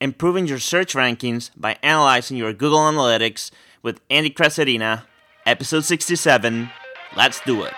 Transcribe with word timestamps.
improving 0.00 0.46
your 0.46 0.58
search 0.58 0.94
rankings 0.94 1.50
by 1.56 1.76
analyzing 1.82 2.36
your 2.36 2.52
Google 2.52 2.78
Analytics 2.78 3.50
with 3.82 4.00
Andy 4.08 4.30
Crestodina, 4.30 5.04
episode 5.44 5.84
67. 5.84 6.70
Let's 7.16 7.40
do 7.40 7.62
it. 7.64 7.74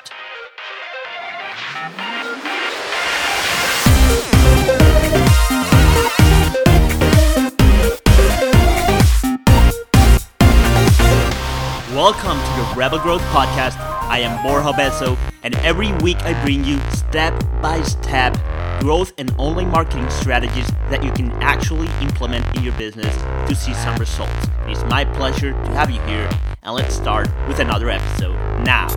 Welcome 11.93 12.39
to 12.39 12.57
the 12.57 12.75
Rebel 12.77 12.99
Growth 12.99 13.21
Podcast. 13.23 13.77
I 13.79 14.21
am 14.21 14.43
Borja 14.43 14.73
Obeso, 14.73 15.19
and 15.43 15.55
every 15.57 15.93
week 15.99 16.19
I 16.23 16.41
bring 16.43 16.65
you 16.65 16.81
step 16.91 17.35
by 17.61 17.83
step 17.83 18.37
growth 18.83 19.13
and 19.17 19.33
online 19.39 19.71
marketing 19.71 20.11
strategies 20.11 20.67
that 20.91 21.05
you 21.05 21.13
can 21.13 21.31
actually 21.41 21.87
implement 22.01 22.45
in 22.57 22.65
your 22.65 22.77
business 22.77 23.15
to 23.49 23.55
see 23.55 23.73
some 23.75 23.95
results. 23.95 24.49
It 24.67 24.73
is 24.73 24.83
my 24.87 25.05
pleasure 25.05 25.53
to 25.53 25.71
have 25.71 25.89
you 25.89 26.01
here, 26.03 26.29
and 26.65 26.75
let's 26.75 26.93
start 26.93 27.29
with 27.47 27.61
another 27.61 27.91
episode 27.91 28.35
now. 28.65 28.89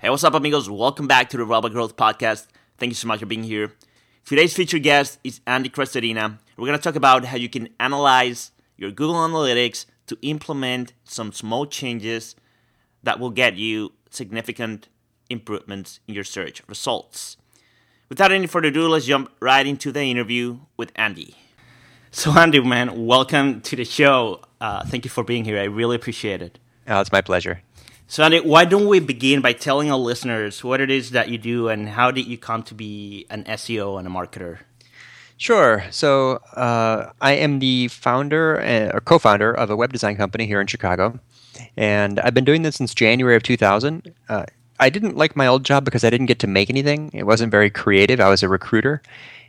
Hey, 0.00 0.10
what's 0.10 0.24
up, 0.24 0.34
amigos? 0.34 0.68
Welcome 0.68 1.06
back 1.06 1.28
to 1.28 1.36
the 1.36 1.44
Rebel 1.44 1.70
Growth 1.70 1.94
Podcast. 1.96 2.48
Thank 2.76 2.90
you 2.90 2.96
so 2.96 3.06
much 3.06 3.20
for 3.20 3.26
being 3.26 3.44
here. 3.44 3.72
Today's 4.24 4.52
featured 4.52 4.82
guest 4.82 5.20
is 5.22 5.40
Andy 5.46 5.68
Crestodina. 5.68 6.38
We're 6.56 6.66
going 6.66 6.76
to 6.76 6.82
talk 6.82 6.96
about 6.96 7.26
how 7.26 7.36
you 7.36 7.48
can 7.48 7.68
analyze 7.78 8.50
your 8.76 8.90
Google 8.90 9.14
Analytics 9.14 9.86
to 10.08 10.18
implement 10.22 10.92
some 11.04 11.30
small 11.30 11.66
changes 11.66 12.34
that 13.04 13.20
will 13.20 13.30
get 13.30 13.54
you 13.54 13.92
significant 14.10 14.88
improvements 15.30 16.00
in 16.08 16.14
your 16.14 16.24
search 16.24 16.60
results. 16.66 17.36
Without 18.08 18.32
any 18.32 18.46
further 18.46 18.68
ado, 18.68 18.88
let's 18.88 19.06
jump 19.06 19.30
right 19.40 19.66
into 19.66 19.90
the 19.90 20.02
interview 20.02 20.58
with 20.76 20.92
Andy. 20.94 21.36
So, 22.10 22.32
Andy, 22.32 22.60
man, 22.60 23.06
welcome 23.06 23.60
to 23.62 23.76
the 23.76 23.84
show. 23.84 24.40
Uh, 24.60 24.84
thank 24.84 25.04
you 25.04 25.10
for 25.10 25.24
being 25.24 25.44
here. 25.44 25.58
I 25.58 25.64
really 25.64 25.96
appreciate 25.96 26.42
it. 26.42 26.58
Oh, 26.86 27.00
it's 27.00 27.10
my 27.10 27.22
pleasure. 27.22 27.62
So, 28.06 28.22
Andy, 28.22 28.40
why 28.40 28.66
don't 28.66 28.86
we 28.86 29.00
begin 29.00 29.40
by 29.40 29.54
telling 29.54 29.90
our 29.90 29.98
listeners 29.98 30.62
what 30.62 30.80
it 30.80 30.90
is 30.90 31.10
that 31.10 31.28
you 31.30 31.38
do 31.38 31.68
and 31.68 31.88
how 31.88 32.10
did 32.10 32.26
you 32.26 32.36
come 32.36 32.62
to 32.64 32.74
be 32.74 33.26
an 33.30 33.44
SEO 33.44 33.98
and 33.98 34.06
a 34.06 34.10
marketer? 34.10 34.58
Sure. 35.36 35.84
So 35.90 36.36
uh, 36.54 37.10
I 37.20 37.32
am 37.32 37.58
the 37.58 37.88
founder 37.88 38.60
uh, 38.60 38.96
or 38.96 39.00
co-founder 39.00 39.52
of 39.52 39.70
a 39.70 39.76
web 39.76 39.92
design 39.92 40.16
company 40.16 40.46
here 40.46 40.60
in 40.60 40.66
Chicago, 40.66 41.18
and 41.76 42.20
I've 42.20 42.34
been 42.34 42.44
doing 42.44 42.62
this 42.62 42.76
since 42.76 42.94
January 42.94 43.34
of 43.34 43.42
2000. 43.42 44.14
Uh, 44.28 44.44
I 44.84 44.90
didn't 44.90 45.16
like 45.16 45.34
my 45.34 45.46
old 45.46 45.64
job 45.64 45.86
because 45.86 46.04
I 46.04 46.10
didn't 46.10 46.26
get 46.26 46.38
to 46.40 46.46
make 46.46 46.68
anything. 46.68 47.10
It 47.14 47.22
wasn't 47.22 47.50
very 47.50 47.70
creative. 47.70 48.20
I 48.20 48.28
was 48.28 48.42
a 48.42 48.50
recruiter. 48.50 49.00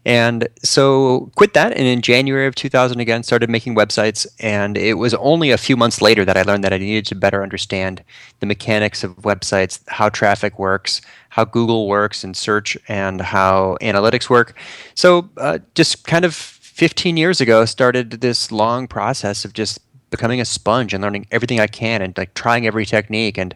And 0.06 0.48
so 0.64 1.30
quit 1.36 1.54
that 1.56 1.74
and 1.74 1.86
in 1.86 2.02
January 2.02 2.48
of 2.48 2.56
2000 2.56 3.02
again 3.02 3.22
started 3.24 3.50
making 3.50 3.76
websites 3.76 4.26
and 4.40 4.78
it 4.78 4.94
was 4.94 5.14
only 5.16 5.52
a 5.52 5.58
few 5.58 5.76
months 5.76 6.00
later 6.00 6.24
that 6.24 6.38
I 6.38 6.44
learned 6.44 6.64
that 6.64 6.72
I 6.72 6.78
needed 6.78 7.06
to 7.08 7.16
better 7.16 7.44
understand 7.44 8.02
the 8.40 8.46
mechanics 8.46 9.04
of 9.04 9.18
websites, 9.18 9.82
how 9.88 10.08
traffic 10.08 10.58
works, 10.58 11.02
how 11.30 11.44
Google 11.44 11.88
works 11.88 12.24
and 12.24 12.38
search 12.38 12.78
and 12.88 13.20
how 13.20 13.78
analytics 13.82 14.30
work. 14.30 14.56
So 14.94 15.30
uh, 15.36 15.58
just 15.74 16.06
kind 16.06 16.24
of 16.24 16.34
15 16.34 17.18
years 17.18 17.42
ago 17.42 17.66
started 17.66 18.12
this 18.22 18.54
long 18.54 18.88
process 18.88 19.44
of 19.44 19.52
just 19.52 19.80
becoming 20.16 20.40
a 20.40 20.46
sponge 20.46 20.94
and 20.94 21.04
learning 21.04 21.28
everything 21.32 21.60
I 21.60 21.68
can 21.68 22.02
and 22.02 22.18
like 22.18 22.34
trying 22.34 22.66
every 22.66 22.86
technique 22.86 23.38
and 23.38 23.54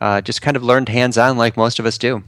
uh, 0.00 0.20
just 0.20 0.42
kind 0.42 0.56
of 0.56 0.62
learned 0.62 0.88
hands 0.88 1.16
on 1.16 1.38
like 1.38 1.56
most 1.56 1.78
of 1.78 1.86
us 1.86 1.96
do. 1.96 2.22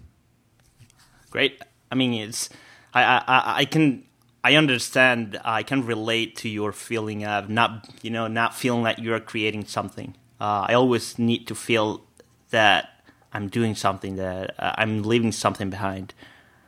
Great. 1.31 1.61
I 1.93 1.95
mean, 1.95 2.15
it's 2.15 2.49
I, 2.95 3.03
I, 3.03 3.59
I 3.59 3.65
can 3.67 4.05
I 4.43 4.55
understand. 4.57 5.39
I 5.45 5.63
can 5.63 5.85
relate 5.85 6.37
to 6.37 6.49
your 6.49 6.73
feeling 6.73 7.25
of 7.25 7.51
not 7.51 7.89
you 8.03 8.11
know 8.11 8.27
not 8.27 8.55
feeling 8.55 8.85
that 8.85 8.99
you're 8.99 9.21
creating 9.21 9.67
something. 9.67 10.17
Uh, 10.41 10.67
I 10.69 10.75
always 10.75 11.19
need 11.19 11.47
to 11.49 11.55
feel 11.55 12.05
that 12.51 13.05
I'm 13.33 13.49
doing 13.49 13.75
something 13.75 14.17
that 14.17 14.55
uh, 14.59 14.73
I'm 14.77 15.03
leaving 15.03 15.33
something 15.33 15.71
behind. 15.71 16.15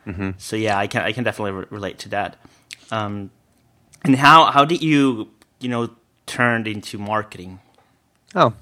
Mm-hmm. 0.06 0.30
So 0.38 0.56
yeah, 0.56 0.78
I 0.78 0.86
can 0.86 1.02
I 1.02 1.12
can 1.12 1.24
definitely 1.24 1.52
re- 1.52 1.66
relate 1.70 1.98
to 2.00 2.08
that. 2.10 2.36
Um, 2.90 3.30
and 4.04 4.16
how 4.16 4.50
how 4.50 4.64
did 4.64 4.82
you 4.82 5.30
you 5.60 5.68
know 5.68 5.90
turned 6.26 6.66
into 6.66 6.98
marketing? 6.98 7.60
Oh, 8.34 8.54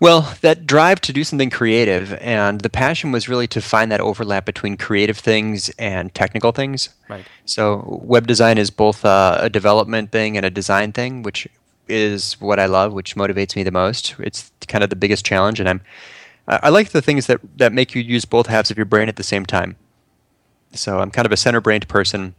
well, 0.00 0.34
that 0.40 0.66
drive 0.66 1.02
to 1.02 1.12
do 1.12 1.24
something 1.24 1.50
creative 1.50 2.14
and 2.14 2.62
the 2.62 2.70
passion 2.70 3.12
was 3.12 3.28
really 3.28 3.46
to 3.48 3.60
find 3.60 3.92
that 3.92 4.00
overlap 4.00 4.46
between 4.46 4.78
creative 4.78 5.18
things 5.18 5.68
and 5.78 6.12
technical 6.14 6.52
things. 6.52 6.88
Right. 7.10 7.26
So, 7.44 8.00
web 8.02 8.26
design 8.26 8.56
is 8.56 8.70
both 8.70 9.04
uh, 9.04 9.36
a 9.40 9.50
development 9.50 10.10
thing 10.10 10.38
and 10.38 10.46
a 10.46 10.50
design 10.50 10.92
thing, 10.92 11.22
which 11.22 11.46
is 11.86 12.40
what 12.40 12.58
I 12.58 12.64
love, 12.64 12.94
which 12.94 13.14
motivates 13.14 13.54
me 13.54 13.62
the 13.62 13.70
most. 13.70 14.14
It's 14.18 14.50
kind 14.68 14.82
of 14.82 14.88
the 14.88 14.96
biggest 14.96 15.26
challenge, 15.26 15.60
and 15.60 15.68
I'm 15.68 15.82
I 16.48 16.70
like 16.70 16.90
the 16.90 17.02
things 17.02 17.26
that 17.26 17.40
that 17.58 17.74
make 17.74 17.94
you 17.94 18.00
use 18.00 18.24
both 18.24 18.46
halves 18.46 18.70
of 18.70 18.78
your 18.78 18.86
brain 18.86 19.08
at 19.10 19.16
the 19.16 19.22
same 19.22 19.44
time. 19.44 19.76
So, 20.72 21.00
I'm 21.00 21.10
kind 21.10 21.26
of 21.26 21.32
a 21.32 21.36
center-brained 21.36 21.88
person. 21.88 22.34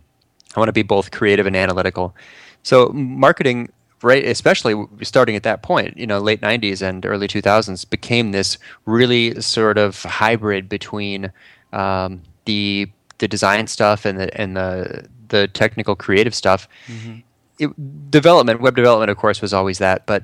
I 0.55 0.59
want 0.59 0.69
to 0.69 0.73
be 0.73 0.83
both 0.83 1.11
creative 1.11 1.45
and 1.45 1.55
analytical. 1.55 2.15
So, 2.63 2.89
marketing 2.89 3.69
right 4.03 4.25
especially 4.25 4.85
starting 5.01 5.35
at 5.35 5.43
that 5.43 5.61
point 5.61 5.97
you 5.97 6.07
know 6.07 6.19
late 6.19 6.41
90s 6.41 6.81
and 6.81 7.05
early 7.05 7.27
2000s 7.27 7.89
became 7.89 8.31
this 8.31 8.57
really 8.85 9.39
sort 9.41 9.77
of 9.77 10.01
hybrid 10.03 10.67
between 10.69 11.31
um, 11.73 12.21
the 12.45 12.89
the 13.19 13.27
design 13.27 13.67
stuff 13.67 14.05
and 14.05 14.19
the 14.19 14.39
and 14.39 14.57
the 14.57 15.07
the 15.29 15.47
technical 15.49 15.95
creative 15.95 16.35
stuff 16.35 16.67
mm-hmm. 16.87 17.19
it, 17.59 18.11
development 18.11 18.61
web 18.61 18.75
development 18.75 19.09
of 19.09 19.17
course 19.17 19.41
was 19.41 19.53
always 19.53 19.77
that 19.77 20.05
but 20.05 20.23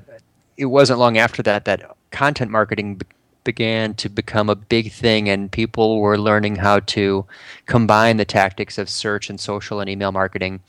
it 0.56 0.66
wasn't 0.66 0.98
long 0.98 1.16
after 1.16 1.42
that 1.42 1.64
that 1.64 1.96
content 2.10 2.50
marketing 2.50 2.96
be- 2.96 3.06
began 3.44 3.94
to 3.94 4.10
become 4.10 4.50
a 4.50 4.54
big 4.54 4.92
thing 4.92 5.28
and 5.28 5.50
people 5.50 6.00
were 6.00 6.18
learning 6.18 6.56
how 6.56 6.80
to 6.80 7.24
combine 7.64 8.18
the 8.18 8.24
tactics 8.24 8.76
of 8.76 8.90
search 8.90 9.30
and 9.30 9.40
social 9.40 9.80
and 9.80 9.88
email 9.88 10.12
marketing 10.12 10.60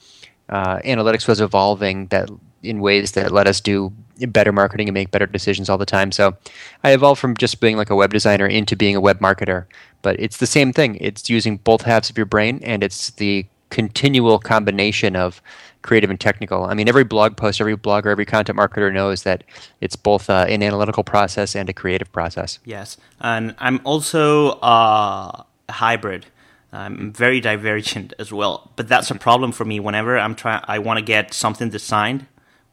uh, 0.48 0.78
analytics 0.80 1.28
was 1.28 1.42
evolving 1.42 2.08
that 2.08 2.30
in 2.64 2.80
ways 2.80 3.14
that 3.14 3.32
let 3.32 3.48
us 3.48 3.62
do 3.62 3.92
better 4.28 4.52
marketing 4.52 4.88
and 4.88 4.94
make 4.94 5.12
better 5.12 5.26
decisions 5.26 5.70
all 5.70 5.78
the 5.78 5.86
time. 5.86 6.12
So 6.12 6.36
I 6.84 6.92
evolved 6.92 7.22
from 7.22 7.38
just 7.38 7.60
being 7.62 7.78
like 7.78 7.90
a 7.90 7.96
web 7.96 8.12
designer 8.12 8.46
into 8.46 8.76
being 8.76 8.96
a 8.96 9.02
web 9.02 9.20
marketer. 9.20 9.66
But 10.02 10.20
it's 10.20 10.38
the 10.38 10.48
same 10.48 10.74
thing. 10.74 10.98
It's 11.00 11.30
using 11.30 11.58
both 11.58 11.84
halves 11.84 12.10
of 12.10 12.18
your 12.18 12.26
brain 12.26 12.60
and 12.64 12.84
it's 12.84 13.12
the 13.12 13.46
continual 13.70 14.40
combination 14.40 15.16
of 15.16 15.42
creative 15.82 16.10
and 16.10 16.20
technical. 16.20 16.66
I 16.66 16.74
mean, 16.74 16.90
every 16.90 17.04
blog 17.04 17.38
post, 17.38 17.62
every 17.62 17.78
blogger, 17.78 18.08
every 18.08 18.26
content 18.26 18.58
marketer 18.58 18.94
knows 18.94 19.24
that 19.24 19.44
it's 19.80 19.96
both 19.96 20.30
uh, 20.30 20.46
an 20.50 20.62
analytical 20.64 21.04
process 21.04 21.56
and 21.56 21.70
a 21.70 21.74
creative 21.74 22.12
process. 22.12 22.60
Yes. 22.66 22.98
And 23.20 23.56
I'm 23.60 23.80
also 23.84 24.52
uh, 24.60 25.44
a 25.70 25.72
hybrid. 25.72 26.26
I'm 26.72 27.12
very 27.12 27.40
divergent 27.40 28.14
as 28.20 28.32
well, 28.32 28.72
but 28.76 28.88
that's 28.88 29.10
a 29.10 29.16
problem 29.16 29.52
for 29.52 29.66
me. 29.66 29.80
Whenever 29.80 30.20
I'm 30.20 30.36
trying, 30.36 30.64
I 30.68 30.78
want 30.78 31.00
to 31.00 31.06
get 31.06 31.34
something 31.34 31.70
designed, 31.70 32.28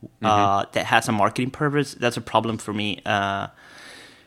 mm-hmm. 0.06 0.26
uh, 0.26 0.64
that 0.72 0.86
has 0.86 1.08
a 1.08 1.12
marketing 1.12 1.50
purpose, 1.50 1.94
that's 1.94 2.16
a 2.16 2.20
problem 2.20 2.58
for 2.58 2.72
me. 2.72 3.00
Uh, 3.04 3.48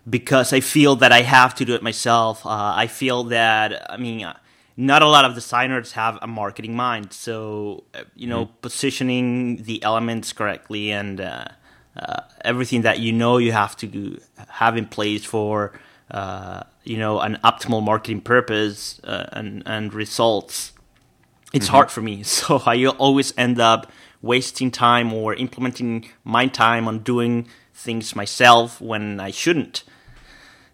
because 0.10 0.54
I 0.54 0.60
feel 0.60 0.96
that 0.98 1.12
I 1.12 1.22
have 1.22 1.54
to 1.56 1.66
do 1.66 1.76
it 1.76 1.84
myself. 1.84 2.46
Uh, 2.46 2.74
I 2.76 2.88
feel 2.88 3.26
that, 3.26 3.92
I 3.92 3.98
mean, 3.98 4.24
uh, 4.24 4.38
not 4.76 5.02
a 5.02 5.08
lot 5.08 5.26
of 5.26 5.36
designers 5.36 5.92
have 5.92 6.18
a 6.22 6.28
marketing 6.28 6.76
mind. 6.76 7.14
So, 7.14 7.84
uh, 7.94 8.04
you 8.16 8.28
know, 8.28 8.46
mm-hmm. 8.46 8.62
positioning 8.62 9.64
the 9.64 9.84
elements 9.84 10.34
correctly 10.34 10.92
and 10.92 11.20
uh, 11.20 11.46
everything 12.46 12.82
that 12.84 13.00
you 13.00 13.12
know 13.12 13.38
you 13.38 13.52
have 13.52 13.76
to 13.78 14.20
have 14.48 14.78
in 14.78 14.86
place 14.86 15.26
for, 15.26 15.74
you 16.84 16.98
know, 16.98 17.20
an 17.20 17.38
optimal 17.44 17.84
marketing 17.84 18.22
purpose 18.22 19.00
and, 19.04 19.64
and 19.66 19.94
results. 19.94 20.72
It's 21.54 21.66
mm-hmm. 21.66 21.76
hard 21.76 21.92
for 21.92 22.02
me. 22.02 22.24
So 22.24 22.62
I 22.66 22.86
always 22.86 23.34
end 23.38 23.60
up 23.60 23.92
wasting 24.22 24.72
time 24.72 25.14
or 25.14 25.34
implementing 25.34 26.10
my 26.24 26.48
time 26.48 26.88
on 26.88 27.00
doing 27.00 27.48
things 27.74 28.16
myself 28.16 28.82
when 28.82 29.20
I 29.20 29.32
shouldn't. 29.32 29.84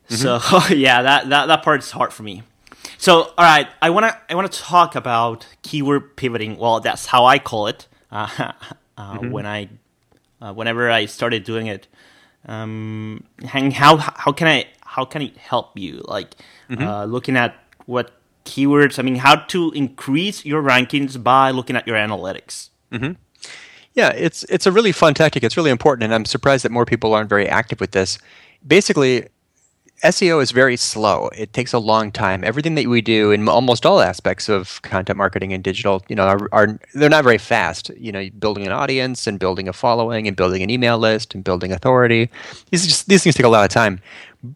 Mm-hmm. 0.09 0.15
So 0.15 0.73
yeah, 0.75 1.01
that, 1.01 1.29
that 1.29 1.45
that 1.47 1.63
part 1.63 1.83
is 1.83 1.91
hard 1.91 2.13
for 2.13 2.23
me. 2.23 2.43
So 2.97 3.33
all 3.37 3.45
right, 3.45 3.67
I 3.81 3.89
wanna 3.89 4.17
I 4.29 4.35
wanna 4.35 4.49
talk 4.49 4.95
about 4.95 5.45
keyword 5.61 6.15
pivoting. 6.15 6.57
Well, 6.57 6.79
that's 6.79 7.07
how 7.07 7.25
I 7.25 7.39
call 7.39 7.67
it. 7.67 7.87
Uh, 8.11 8.27
uh, 8.97 9.17
mm-hmm. 9.17 9.31
When 9.31 9.45
I 9.45 9.69
uh, 10.41 10.53
whenever 10.53 10.89
I 10.89 11.05
started 11.05 11.43
doing 11.43 11.67
it, 11.67 11.87
um, 12.45 13.23
how 13.43 13.97
how 13.97 14.31
can 14.31 14.47
I 14.47 14.67
how 14.81 15.05
can 15.05 15.21
it 15.21 15.37
help 15.37 15.77
you? 15.77 16.03
Like 16.05 16.35
mm-hmm. 16.69 16.83
Uh, 16.83 17.05
looking 17.05 17.37
at 17.37 17.55
what 17.85 18.11
keywords. 18.45 18.99
I 18.99 19.01
mean, 19.01 19.15
how 19.15 19.35
to 19.35 19.71
increase 19.71 20.45
your 20.45 20.61
rankings 20.61 21.21
by 21.21 21.51
looking 21.51 21.75
at 21.75 21.85
your 21.87 21.97
analytics. 21.97 22.69
Mm-hmm. 22.91 23.13
Yeah, 23.93 24.09
it's 24.09 24.43
it's 24.49 24.65
a 24.65 24.71
really 24.71 24.91
fun 24.91 25.13
tactic. 25.13 25.43
It's 25.43 25.55
really 25.55 25.71
important, 25.71 26.03
and 26.03 26.13
I'm 26.13 26.25
surprised 26.25 26.65
that 26.65 26.71
more 26.71 26.85
people 26.85 27.13
aren't 27.13 27.29
very 27.29 27.47
active 27.47 27.79
with 27.79 27.91
this. 27.91 28.17
Basically, 28.67 29.27
SEO 30.03 30.41
is 30.41 30.51
very 30.51 30.75
slow. 30.75 31.29
It 31.29 31.53
takes 31.53 31.71
a 31.71 31.79
long 31.79 32.11
time. 32.11 32.43
Everything 32.43 32.75
that 32.75 32.87
we 32.87 33.01
do 33.01 33.31
in 33.31 33.47
almost 33.47 33.85
all 33.85 34.01
aspects 34.01 34.49
of 34.49 34.81
content 34.81 35.17
marketing 35.17 35.53
and 35.53 35.63
digital, 35.63 36.03
you 36.09 36.15
know, 36.15 36.27
are, 36.27 36.49
are 36.51 36.79
they're 36.93 37.09
not 37.09 37.23
very 37.23 37.37
fast. 37.37 37.89
You 37.97 38.11
know, 38.11 38.29
building 38.37 38.65
an 38.65 38.73
audience 38.73 39.27
and 39.27 39.39
building 39.39 39.69
a 39.69 39.73
following 39.73 40.27
and 40.27 40.35
building 40.35 40.61
an 40.61 40.69
email 40.69 40.97
list 40.97 41.33
and 41.33 41.43
building 41.43 41.71
authority. 41.71 42.29
These 42.71 42.85
just 42.85 43.07
these 43.07 43.23
things 43.23 43.35
take 43.35 43.45
a 43.45 43.49
lot 43.49 43.63
of 43.63 43.71
time. 43.71 44.01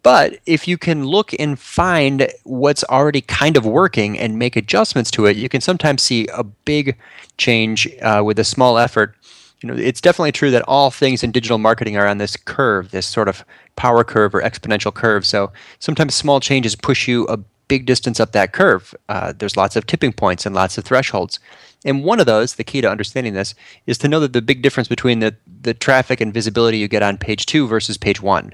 But 0.04 0.40
if 0.46 0.68
you 0.68 0.78
can 0.78 1.06
look 1.06 1.34
and 1.40 1.58
find 1.60 2.32
what's 2.44 2.84
already 2.86 3.22
kind 3.22 3.58
of 3.58 3.66
working 3.66 4.18
and 4.18 4.38
make 4.38 4.56
adjustments 4.56 5.12
to 5.12 5.26
it, 5.26 5.38
you 5.38 5.50
can 5.50 5.62
sometimes 5.62 6.02
see 6.02 6.28
a 6.34 6.44
big 6.44 6.98
change 7.38 7.88
uh, 8.02 8.22
with 8.26 8.40
a 8.40 8.44
small 8.44 8.78
effort 8.78 9.16
you 9.62 9.68
know, 9.68 9.76
it's 9.76 10.00
definitely 10.00 10.32
true 10.32 10.52
that 10.52 10.64
all 10.68 10.90
things 10.90 11.24
in 11.24 11.32
digital 11.32 11.58
marketing 11.58 11.98
are 11.98 12.08
on 12.08 12.18
this 12.18 12.38
curve, 12.38 12.92
this 12.92 13.06
sort 13.06 13.28
of 13.28 13.44
power 13.76 14.04
curve 14.04 14.34
or 14.34 14.42
exponential 14.42 14.94
curve. 14.94 15.26
So 15.26 15.52
sometimes 15.80 16.16
small 16.16 16.40
changes 16.40 16.76
push 16.76 17.08
you 17.08 17.26
a 17.28 17.38
big 17.68 17.86
distance 17.86 18.20
up 18.20 18.32
that 18.32 18.54
curve. 18.54 18.96
Uh, 19.10 19.34
there's 19.38 19.58
lots 19.58 19.76
of 19.76 19.86
tipping 19.86 20.14
points 20.14 20.46
and 20.46 20.56
lots 20.56 20.78
of 20.78 20.86
thresholds. 20.86 21.40
And 21.86 22.04
one 22.04 22.20
of 22.20 22.26
those, 22.26 22.56
the 22.56 22.64
key 22.64 22.82
to 22.82 22.90
understanding 22.90 23.34
this, 23.34 23.54
is 23.86 23.98
to 24.00 24.08
know 24.08 24.20
that 24.22 24.34
the 24.34 24.42
big 24.42 24.62
difference 24.62 24.88
between 24.88 25.20
the, 25.20 25.36
the 25.62 25.74
traffic 25.74 26.22
and 26.22 26.34
visibility 26.34 26.78
you 26.78 26.88
get 26.88 27.04
on 27.04 27.18
page 27.18 27.46
two 27.46 27.68
versus 27.68 27.98
page 27.98 28.22
one. 28.22 28.54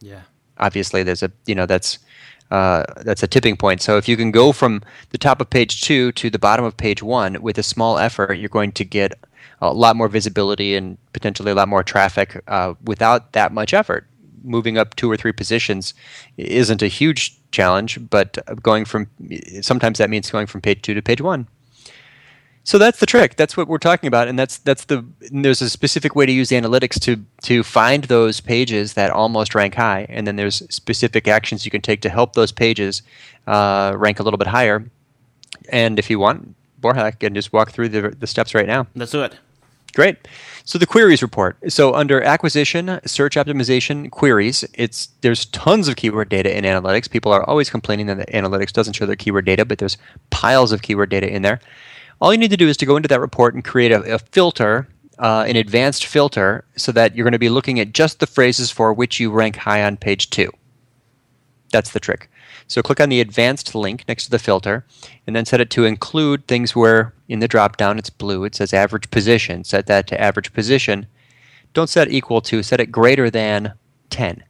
Yeah. 0.00 0.22
Obviously, 0.58 1.02
there's 1.02 1.22
a 1.22 1.30
you 1.46 1.54
know 1.54 1.66
that's 1.66 1.98
uh, 2.50 2.84
that's 3.02 3.22
a 3.22 3.26
tipping 3.26 3.56
point. 3.56 3.82
So 3.82 3.96
if 3.96 4.08
you 4.08 4.16
can 4.16 4.30
go 4.30 4.52
from 4.52 4.82
the 5.10 5.18
top 5.18 5.40
of 5.40 5.50
page 5.50 5.80
two 5.80 6.12
to 6.12 6.30
the 6.30 6.38
bottom 6.38 6.64
of 6.64 6.76
page 6.76 7.02
one 7.02 7.40
with 7.42 7.58
a 7.58 7.62
small 7.62 7.98
effort, 7.98 8.34
you're 8.34 8.48
going 8.48 8.72
to 8.72 8.84
get 8.84 9.12
a 9.60 9.72
lot 9.72 9.96
more 9.96 10.08
visibility 10.08 10.74
and 10.74 10.98
potentially 11.12 11.50
a 11.52 11.54
lot 11.54 11.68
more 11.68 11.82
traffic 11.82 12.42
uh, 12.48 12.74
without 12.84 13.32
that 13.32 13.52
much 13.52 13.72
effort. 13.72 14.06
Moving 14.42 14.76
up 14.76 14.94
two 14.94 15.10
or 15.10 15.16
three 15.16 15.32
positions 15.32 15.94
isn't 16.36 16.82
a 16.82 16.86
huge 16.86 17.34
challenge, 17.50 17.98
but 18.10 18.38
going 18.62 18.84
from 18.84 19.08
sometimes 19.62 19.98
that 19.98 20.10
means 20.10 20.30
going 20.30 20.46
from 20.46 20.60
page 20.60 20.82
two 20.82 20.94
to 20.94 21.00
page 21.00 21.20
one. 21.20 21.48
So 22.66 22.78
that's 22.78 22.98
the 22.98 23.06
trick. 23.06 23.36
That's 23.36 23.58
what 23.58 23.68
we're 23.68 23.76
talking 23.76 24.08
about, 24.08 24.26
and 24.26 24.38
that's 24.38 24.56
that's 24.58 24.86
the. 24.86 25.04
There's 25.30 25.60
a 25.60 25.68
specific 25.68 26.16
way 26.16 26.24
to 26.24 26.32
use 26.32 26.48
analytics 26.48 26.98
to 27.00 27.22
to 27.42 27.62
find 27.62 28.04
those 28.04 28.40
pages 28.40 28.94
that 28.94 29.10
almost 29.10 29.54
rank 29.54 29.74
high, 29.74 30.06
and 30.08 30.26
then 30.26 30.36
there's 30.36 30.62
specific 30.74 31.28
actions 31.28 31.66
you 31.66 31.70
can 31.70 31.82
take 31.82 32.00
to 32.00 32.08
help 32.08 32.32
those 32.32 32.52
pages 32.52 33.02
uh, 33.46 33.92
rank 33.96 34.18
a 34.18 34.22
little 34.22 34.38
bit 34.38 34.46
higher. 34.46 34.90
And 35.68 35.98
if 35.98 36.08
you 36.08 36.18
want, 36.18 36.54
Borja, 36.80 37.02
I 37.04 37.10
can 37.10 37.34
just 37.34 37.52
walk 37.52 37.70
through 37.70 37.90
the 37.90 38.08
the 38.18 38.26
steps 38.26 38.54
right 38.54 38.66
now. 38.66 38.86
Let's 38.94 39.12
do 39.12 39.22
it. 39.22 39.36
Great. 39.94 40.16
So 40.64 40.78
the 40.78 40.86
queries 40.86 41.22
report. 41.22 41.56
So 41.70 41.94
under 41.94 42.20
acquisition, 42.22 42.98
search 43.04 43.36
optimization, 43.36 44.10
queries, 44.10 44.64
it's 44.74 45.08
there's 45.20 45.44
tons 45.46 45.86
of 45.86 45.96
keyword 45.96 46.30
data 46.30 46.56
in 46.56 46.64
analytics. 46.64 47.08
People 47.10 47.30
are 47.30 47.48
always 47.48 47.70
complaining 47.70 48.06
that 48.06 48.16
the 48.16 48.26
analytics 48.26 48.72
doesn't 48.72 48.94
show 48.94 49.06
their 49.06 49.16
keyword 49.16 49.44
data, 49.44 49.64
but 49.64 49.78
there's 49.78 49.98
piles 50.30 50.72
of 50.72 50.82
keyword 50.82 51.10
data 51.10 51.30
in 51.30 51.42
there. 51.42 51.60
All 52.20 52.32
you 52.32 52.38
need 52.38 52.50
to 52.50 52.56
do 52.56 52.68
is 52.68 52.76
to 52.78 52.86
go 52.86 52.96
into 52.96 53.08
that 53.08 53.20
report 53.20 53.54
and 53.54 53.64
create 53.64 53.92
a, 53.92 54.14
a 54.14 54.18
filter, 54.18 54.88
uh, 55.18 55.44
an 55.46 55.56
advanced 55.56 56.06
filter, 56.06 56.64
so 56.76 56.92
that 56.92 57.14
you're 57.14 57.24
going 57.24 57.32
to 57.32 57.38
be 57.38 57.48
looking 57.48 57.80
at 57.80 57.92
just 57.92 58.20
the 58.20 58.26
phrases 58.26 58.70
for 58.70 58.92
which 58.92 59.20
you 59.20 59.30
rank 59.30 59.56
high 59.56 59.82
on 59.82 59.96
page 59.96 60.30
two. 60.30 60.50
That's 61.72 61.90
the 61.90 62.00
trick. 62.00 62.30
So 62.66 62.82
click 62.82 63.00
on 63.00 63.08
the 63.08 63.20
advanced 63.20 63.74
link 63.74 64.04
next 64.08 64.24
to 64.24 64.30
the 64.30 64.38
filter 64.38 64.86
and 65.26 65.36
then 65.36 65.44
set 65.44 65.60
it 65.60 65.70
to 65.70 65.84
include 65.84 66.46
things 66.46 66.74
where 66.74 67.12
in 67.28 67.40
the 67.40 67.48
drop 67.48 67.76
down 67.76 67.98
it's 67.98 68.10
blue. 68.10 68.44
It 68.44 68.54
says 68.54 68.72
average 68.72 69.10
position. 69.10 69.64
Set 69.64 69.86
that 69.86 70.06
to 70.08 70.20
average 70.20 70.52
position. 70.52 71.06
Don't 71.72 71.90
set 71.90 72.10
equal 72.10 72.40
to, 72.42 72.62
set 72.62 72.80
it 72.80 72.92
greater 72.92 73.28
than 73.28 73.74
10. 74.10 74.44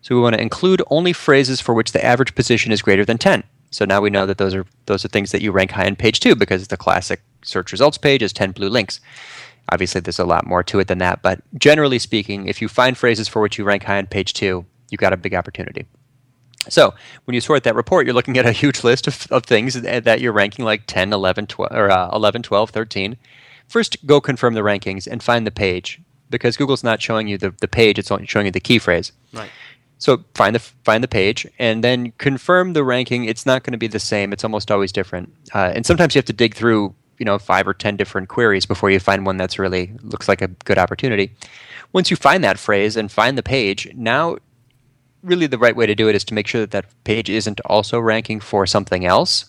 So 0.00 0.14
we 0.14 0.20
want 0.20 0.36
to 0.36 0.40
include 0.40 0.82
only 0.88 1.12
phrases 1.12 1.60
for 1.60 1.74
which 1.74 1.92
the 1.92 2.04
average 2.04 2.34
position 2.34 2.72
is 2.72 2.82
greater 2.82 3.04
than 3.04 3.18
10. 3.18 3.42
So 3.70 3.84
now 3.84 4.00
we 4.00 4.10
know 4.10 4.26
that 4.26 4.38
those 4.38 4.54
are 4.54 4.66
those 4.86 5.04
are 5.04 5.08
things 5.08 5.32
that 5.32 5.42
you 5.42 5.52
rank 5.52 5.72
high 5.72 5.86
in 5.86 5.96
page 5.96 6.20
2 6.20 6.34
because 6.34 6.68
the 6.68 6.76
classic 6.76 7.22
search 7.42 7.72
results 7.72 7.98
page 7.98 8.22
is 8.22 8.32
10 8.32 8.52
blue 8.52 8.68
links. 8.68 9.00
Obviously 9.70 10.00
there's 10.00 10.18
a 10.18 10.24
lot 10.24 10.46
more 10.46 10.62
to 10.64 10.80
it 10.80 10.88
than 10.88 10.98
that, 10.98 11.20
but 11.22 11.42
generally 11.58 11.98
speaking, 11.98 12.46
if 12.46 12.62
you 12.62 12.68
find 12.68 12.96
phrases 12.96 13.28
for 13.28 13.42
which 13.42 13.58
you 13.58 13.64
rank 13.64 13.84
high 13.84 13.98
on 13.98 14.06
page 14.06 14.32
2, 14.32 14.64
you've 14.90 15.00
got 15.00 15.12
a 15.12 15.16
big 15.16 15.34
opportunity. 15.34 15.86
So 16.68 16.94
when 17.24 17.34
you 17.34 17.40
sort 17.40 17.64
that 17.64 17.74
report, 17.74 18.06
you're 18.06 18.14
looking 18.14 18.38
at 18.38 18.46
a 18.46 18.52
huge 18.52 18.84
list 18.84 19.06
of, 19.06 19.26
of 19.30 19.44
things 19.44 19.80
that 19.80 20.20
you're 20.20 20.32
ranking 20.32 20.64
like 20.64 20.84
10, 20.86 21.12
11, 21.12 21.46
12, 21.46 21.72
or 21.72 21.90
uh, 21.90 22.10
11, 22.12 22.42
12, 22.42 22.70
13. 22.70 23.16
First, 23.68 24.06
go 24.06 24.20
confirm 24.20 24.54
the 24.54 24.60
rankings 24.60 25.06
and 25.06 25.22
find 25.22 25.46
the 25.46 25.50
page 25.50 26.00
because 26.30 26.56
Google's 26.56 26.84
not 26.84 27.00
showing 27.00 27.28
you 27.28 27.38
the, 27.38 27.54
the 27.60 27.68
page; 27.68 27.98
it's 27.98 28.10
only 28.10 28.26
showing 28.26 28.46
you 28.46 28.52
the 28.52 28.60
key 28.60 28.78
phrase. 28.78 29.12
Right. 29.32 29.50
So 29.98 30.24
find 30.34 30.54
the 30.54 30.60
find 30.60 31.02
the 31.02 31.08
page 31.08 31.46
and 31.58 31.82
then 31.82 32.12
confirm 32.18 32.72
the 32.72 32.84
ranking. 32.84 33.24
It's 33.24 33.44
not 33.44 33.64
going 33.64 33.72
to 33.72 33.78
be 33.78 33.88
the 33.88 33.98
same. 33.98 34.32
It's 34.32 34.44
almost 34.44 34.70
always 34.70 34.92
different. 34.92 35.32
Uh, 35.54 35.72
and 35.74 35.84
sometimes 35.84 36.14
you 36.14 36.18
have 36.18 36.26
to 36.26 36.32
dig 36.32 36.54
through 36.54 36.94
you 37.18 37.24
know 37.24 37.38
five 37.38 37.66
or 37.66 37.74
ten 37.74 37.96
different 37.96 38.28
queries 38.28 38.64
before 38.64 38.90
you 38.90 39.00
find 39.00 39.26
one 39.26 39.36
that's 39.36 39.58
really 39.58 39.92
looks 40.02 40.28
like 40.28 40.40
a 40.40 40.48
good 40.48 40.78
opportunity. 40.78 41.32
Once 41.92 42.10
you 42.10 42.16
find 42.16 42.44
that 42.44 42.58
phrase 42.58 42.96
and 42.96 43.10
find 43.10 43.36
the 43.36 43.42
page, 43.42 43.88
now 43.94 44.36
really 45.22 45.46
the 45.46 45.58
right 45.58 45.74
way 45.74 45.86
to 45.86 45.94
do 45.94 46.08
it 46.08 46.14
is 46.14 46.24
to 46.24 46.34
make 46.34 46.46
sure 46.46 46.60
that 46.60 46.70
that 46.70 46.86
page 47.04 47.28
isn't 47.28 47.60
also 47.64 47.98
ranking 47.98 48.40
for 48.40 48.66
something 48.66 49.04
else. 49.04 49.46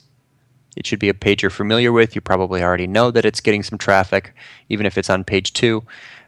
It 0.75 0.87
should 0.87 0.99
be 0.99 1.09
a 1.09 1.13
page 1.13 1.43
you're 1.43 1.49
familiar 1.49 1.91
with. 1.91 2.15
You 2.15 2.21
probably 2.21 2.63
already 2.63 2.87
know 2.87 3.11
that 3.11 3.25
it's 3.25 3.41
getting 3.41 3.63
some 3.63 3.77
traffic, 3.77 4.33
even 4.69 4.85
if 4.85 4.97
it's 4.97 5.09
on 5.09 5.23
page 5.23 5.53
two. 5.53 5.83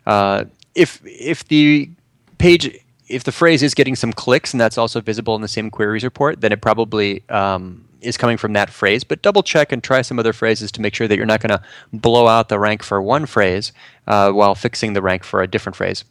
Uh, 0.06 0.46
if 0.76 1.02
if 1.06 1.48
the 1.48 1.90
page 2.38 2.81
if 3.12 3.24
the 3.24 3.32
phrase 3.32 3.62
is 3.62 3.74
getting 3.74 3.96
some 3.96 4.14
clicks 4.14 4.54
and 4.54 4.62
that's 4.62 4.78
also 4.78 5.02
visible 5.02 5.36
in 5.36 5.42
the 5.42 5.48
same 5.48 5.70
queries 5.70 6.04
report, 6.04 6.42
then 6.42 6.52
it 6.52 6.62
probably 6.62 7.24
um, 7.30 7.88
is 8.02 8.18
coming 8.18 8.38
from 8.38 8.54
that 8.54 8.70
phrase. 8.70 9.04
But 9.04 9.22
double 9.22 9.44
check 9.44 9.72
and 9.72 9.84
try 9.84 10.02
some 10.02 10.18
other 10.18 10.34
phrases 10.34 10.72
to 10.74 10.82
make 10.82 10.96
sure 10.96 11.08
that 11.08 11.18
you're 11.18 11.26
not 11.26 11.42
going 11.42 11.58
to 11.58 11.62
blow 11.94 12.28
out 12.28 12.50
the 12.50 12.60
rank 12.60 12.84
for 12.84 13.02
one 13.02 13.26
phrase 13.26 13.72
uh, 14.08 14.32
while 14.32 14.56
fixing 14.56 14.94
the 14.94 15.02
rank 15.02 15.24
for 15.24 15.42
a 15.42 15.48
different 15.48 15.76
phrase. 15.76 16.04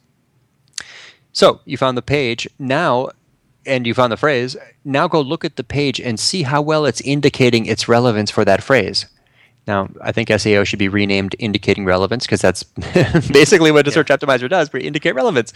So 1.33 1.61
you 1.65 1.77
found 1.77 1.97
the 1.97 2.01
page. 2.01 2.47
Now 2.59 3.09
and 3.65 3.85
you 3.85 3.93
found 3.93 4.11
the 4.11 4.17
phrase, 4.17 4.57
now 4.83 5.07
go 5.07 5.21
look 5.21 5.45
at 5.45 5.55
the 5.55 5.63
page 5.63 5.99
and 5.99 6.19
see 6.19 6.43
how 6.43 6.61
well 6.61 6.85
it's 6.85 7.01
indicating 7.01 7.65
its 7.65 7.87
relevance 7.87 8.31
for 8.31 8.43
that 8.45 8.63
phrase. 8.63 9.05
Now, 9.67 9.89
I 10.01 10.11
think 10.11 10.29
SEO 10.29 10.65
should 10.65 10.79
be 10.79 10.89
renamed 10.89 11.35
indicating 11.37 11.85
relevance 11.85 12.25
because 12.25 12.41
that's 12.41 12.63
basically 13.31 13.71
what 13.71 13.87
a 13.87 13.91
search 13.91 14.07
optimizer 14.07 14.49
does, 14.49 14.73
we 14.73 14.81
indicate 14.81 15.13
relevance. 15.13 15.53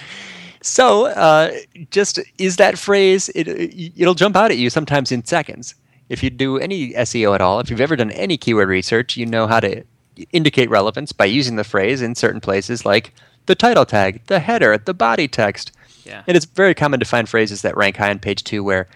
So, 0.65 1.06
uh, 1.06 1.51
just 1.91 2.19
is 2.39 2.56
that 2.56 2.79
phrase, 2.79 3.29
it, 3.35 3.47
it'll 3.47 4.15
jump 4.15 4.35
out 4.35 4.50
at 4.50 4.57
you 4.57 4.71
sometimes 4.71 5.12
in 5.12 5.23
seconds. 5.23 5.75
If 6.09 6.23
you 6.23 6.31
do 6.31 6.57
any 6.57 6.91
SEO 6.94 7.35
at 7.35 7.41
all, 7.41 7.59
if 7.59 7.69
you've 7.69 7.81
ever 7.81 7.95
done 7.95 8.09
any 8.09 8.35
keyword 8.35 8.67
research, 8.67 9.15
you 9.15 9.27
know 9.27 9.45
how 9.45 9.59
to 9.59 9.83
indicate 10.31 10.71
relevance 10.71 11.12
by 11.12 11.25
using 11.25 11.56
the 11.56 11.63
phrase 11.63 12.01
in 12.01 12.15
certain 12.15 12.41
places 12.41 12.83
like 12.83 13.13
the 13.45 13.53
title 13.53 13.86
tag, 13.86 14.25
the 14.25 14.39
header, 14.39 14.75
the 14.79 14.95
body 14.95 15.27
text. 15.27 15.72
Yeah. 16.03 16.24
And 16.25 16.36
it's 16.36 16.48
very 16.48 16.74
common 16.74 17.00
to 17.00 17.05
find 17.05 17.29
phrases 17.29 17.62
that 17.62 17.77
rank 17.77 17.98
high 17.98 18.10
on 18.10 18.17
page 18.17 18.43
two 18.43 18.63
where 18.63 18.88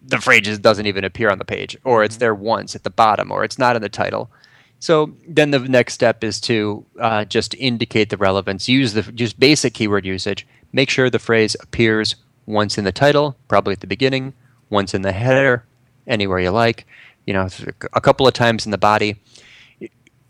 the 0.00 0.20
phrase 0.20 0.56
doesn't 0.60 0.86
even 0.86 1.02
appear 1.02 1.30
on 1.30 1.38
the 1.38 1.44
page, 1.44 1.76
or 1.82 2.04
it's 2.04 2.14
mm-hmm. 2.14 2.20
there 2.20 2.34
once 2.34 2.76
at 2.76 2.84
the 2.84 2.90
bottom, 2.90 3.32
or 3.32 3.42
it's 3.42 3.58
not 3.58 3.74
in 3.74 3.82
the 3.82 3.88
title. 3.88 4.30
So 4.80 5.12
then 5.26 5.50
the 5.50 5.58
next 5.58 5.94
step 5.94 6.22
is 6.22 6.40
to 6.42 6.86
uh, 7.00 7.24
just 7.24 7.54
indicate 7.56 8.10
the 8.10 8.16
relevance. 8.16 8.68
Use 8.68 8.92
the 8.92 9.02
just 9.02 9.40
basic 9.40 9.74
keyword 9.74 10.06
usage. 10.06 10.46
Make 10.72 10.90
sure 10.90 11.10
the 11.10 11.18
phrase 11.18 11.56
appears 11.60 12.16
once 12.46 12.78
in 12.78 12.84
the 12.84 12.92
title, 12.92 13.36
probably 13.48 13.72
at 13.72 13.80
the 13.80 13.86
beginning, 13.86 14.34
once 14.70 14.94
in 14.94 15.02
the 15.02 15.12
header, 15.12 15.64
anywhere 16.06 16.40
you 16.40 16.50
like. 16.50 16.86
You 17.26 17.34
know, 17.34 17.48
a 17.92 18.00
couple 18.00 18.26
of 18.26 18.34
times 18.34 18.64
in 18.64 18.70
the 18.70 18.78
body 18.78 19.16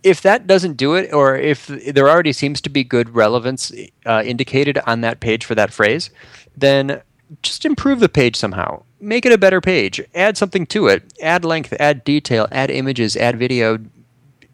if 0.02 0.22
that 0.22 0.46
doesn't 0.46 0.76
do 0.76 0.94
it, 0.94 1.12
or 1.12 1.36
if 1.36 1.66
there 1.66 2.08
already 2.08 2.32
seems 2.32 2.60
to 2.62 2.70
be 2.70 2.84
good 2.84 3.10
relevance 3.10 3.72
uh, 4.06 4.22
indicated 4.24 4.78
on 4.86 5.00
that 5.00 5.20
page 5.20 5.44
for 5.44 5.54
that 5.54 5.72
phrase, 5.72 6.10
then 6.56 7.02
just 7.42 7.64
improve 7.64 8.00
the 8.00 8.08
page 8.08 8.36
somehow. 8.36 8.82
Make 9.00 9.26
it 9.26 9.32
a 9.32 9.38
better 9.38 9.60
page. 9.60 10.00
Add 10.14 10.36
something 10.36 10.66
to 10.66 10.86
it. 10.88 11.12
Add 11.22 11.44
length, 11.44 11.74
add 11.78 12.04
detail, 12.04 12.48
add 12.50 12.70
images, 12.70 13.16
add 13.16 13.38
video. 13.38 13.78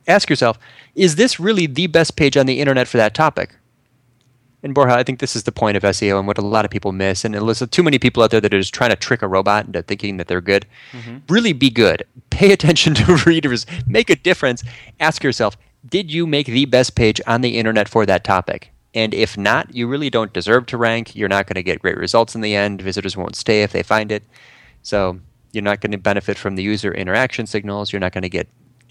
Ask 0.07 0.29
yourself, 0.29 0.59
is 0.95 1.17
this 1.17 1.39
really 1.41 1.67
the 1.67 1.87
best 1.87 2.17
page 2.17 2.37
on 2.37 2.47
the 2.47 2.61
internet 2.61 2.89
for 2.89 2.97
that 2.97 3.15
topic? 3.15 3.55
And 4.65 4.75
Borja, 4.75 4.95
I 4.95 5.03
think 5.03 5.19
this 5.19 5.37
is 5.37 5.43
the 5.43 5.53
point 5.53 5.77
of 5.77 5.83
SEO 5.83 6.19
and 6.19 6.27
what 6.27 6.39
a 6.39 6.43
lot 6.43 6.65
of 6.65 6.71
people 6.71 6.91
miss. 6.91 7.23
And 7.23 7.35
there's 7.35 7.63
too 7.69 7.83
many 7.83 7.99
people 7.99 8.23
out 8.23 8.31
there 8.31 8.41
that 8.41 8.55
are 8.55 8.59
just 8.59 8.73
trying 8.73 8.89
to 8.91 8.97
trick 8.97 9.21
a 9.21 9.29
robot 9.29 9.67
into 9.67 9.83
thinking 9.83 10.17
that 10.17 10.27
they're 10.27 10.41
good. 10.41 10.65
Mm-hmm. 10.93 11.19
Really 11.29 11.53
be 11.53 11.69
good. 11.69 12.03
Pay 12.31 12.51
attention 12.51 12.95
to 12.95 13.17
readers. 13.27 13.67
Make 13.87 14.09
a 14.09 14.17
difference. 14.17 14.65
Ask 15.01 15.23
yourself, 15.23 15.59
did 15.87 16.11
you 16.11 16.27
make 16.27 16.47
the 16.47 16.65
best 16.65 16.95
page 16.95 17.21
on 17.27 17.43
the 17.43 17.59
internet 17.59 17.91
for 17.91 18.07
that 18.07 18.25
topic? 18.25 18.71
And 18.95 19.13
if 19.13 19.37
not, 19.37 19.75
you 19.75 19.87
really 19.87 20.09
don't 20.09 20.33
deserve 20.33 20.65
to 20.67 20.79
rank. 20.79 21.15
You're 21.15 21.29
not 21.29 21.47
going 21.47 21.57
to 21.57 21.63
get 21.63 21.83
great 21.83 21.99
results 21.99 22.35
in 22.35 22.41
the 22.41 22.55
end. 22.55 22.81
Visitors 22.81 23.19
won't 23.19 23.37
stay 23.37 23.65
if 23.65 23.73
they 23.73 23.83
find 23.83 24.11
it. 24.11 24.23
So 24.83 25.21
you're 25.53 25.63
not 25.63 25.83
going 25.83 25.93
to 25.93 25.99
benefit 25.99 26.39
from 26.39 26.57
the 26.57 26.63
user 26.63 26.95
interaction 26.95 27.47
signals. 27.47 27.93
You're 27.93 28.01
not 28.01 28.13
going 28.13 28.23
to 28.23 28.31
get 28.31 28.49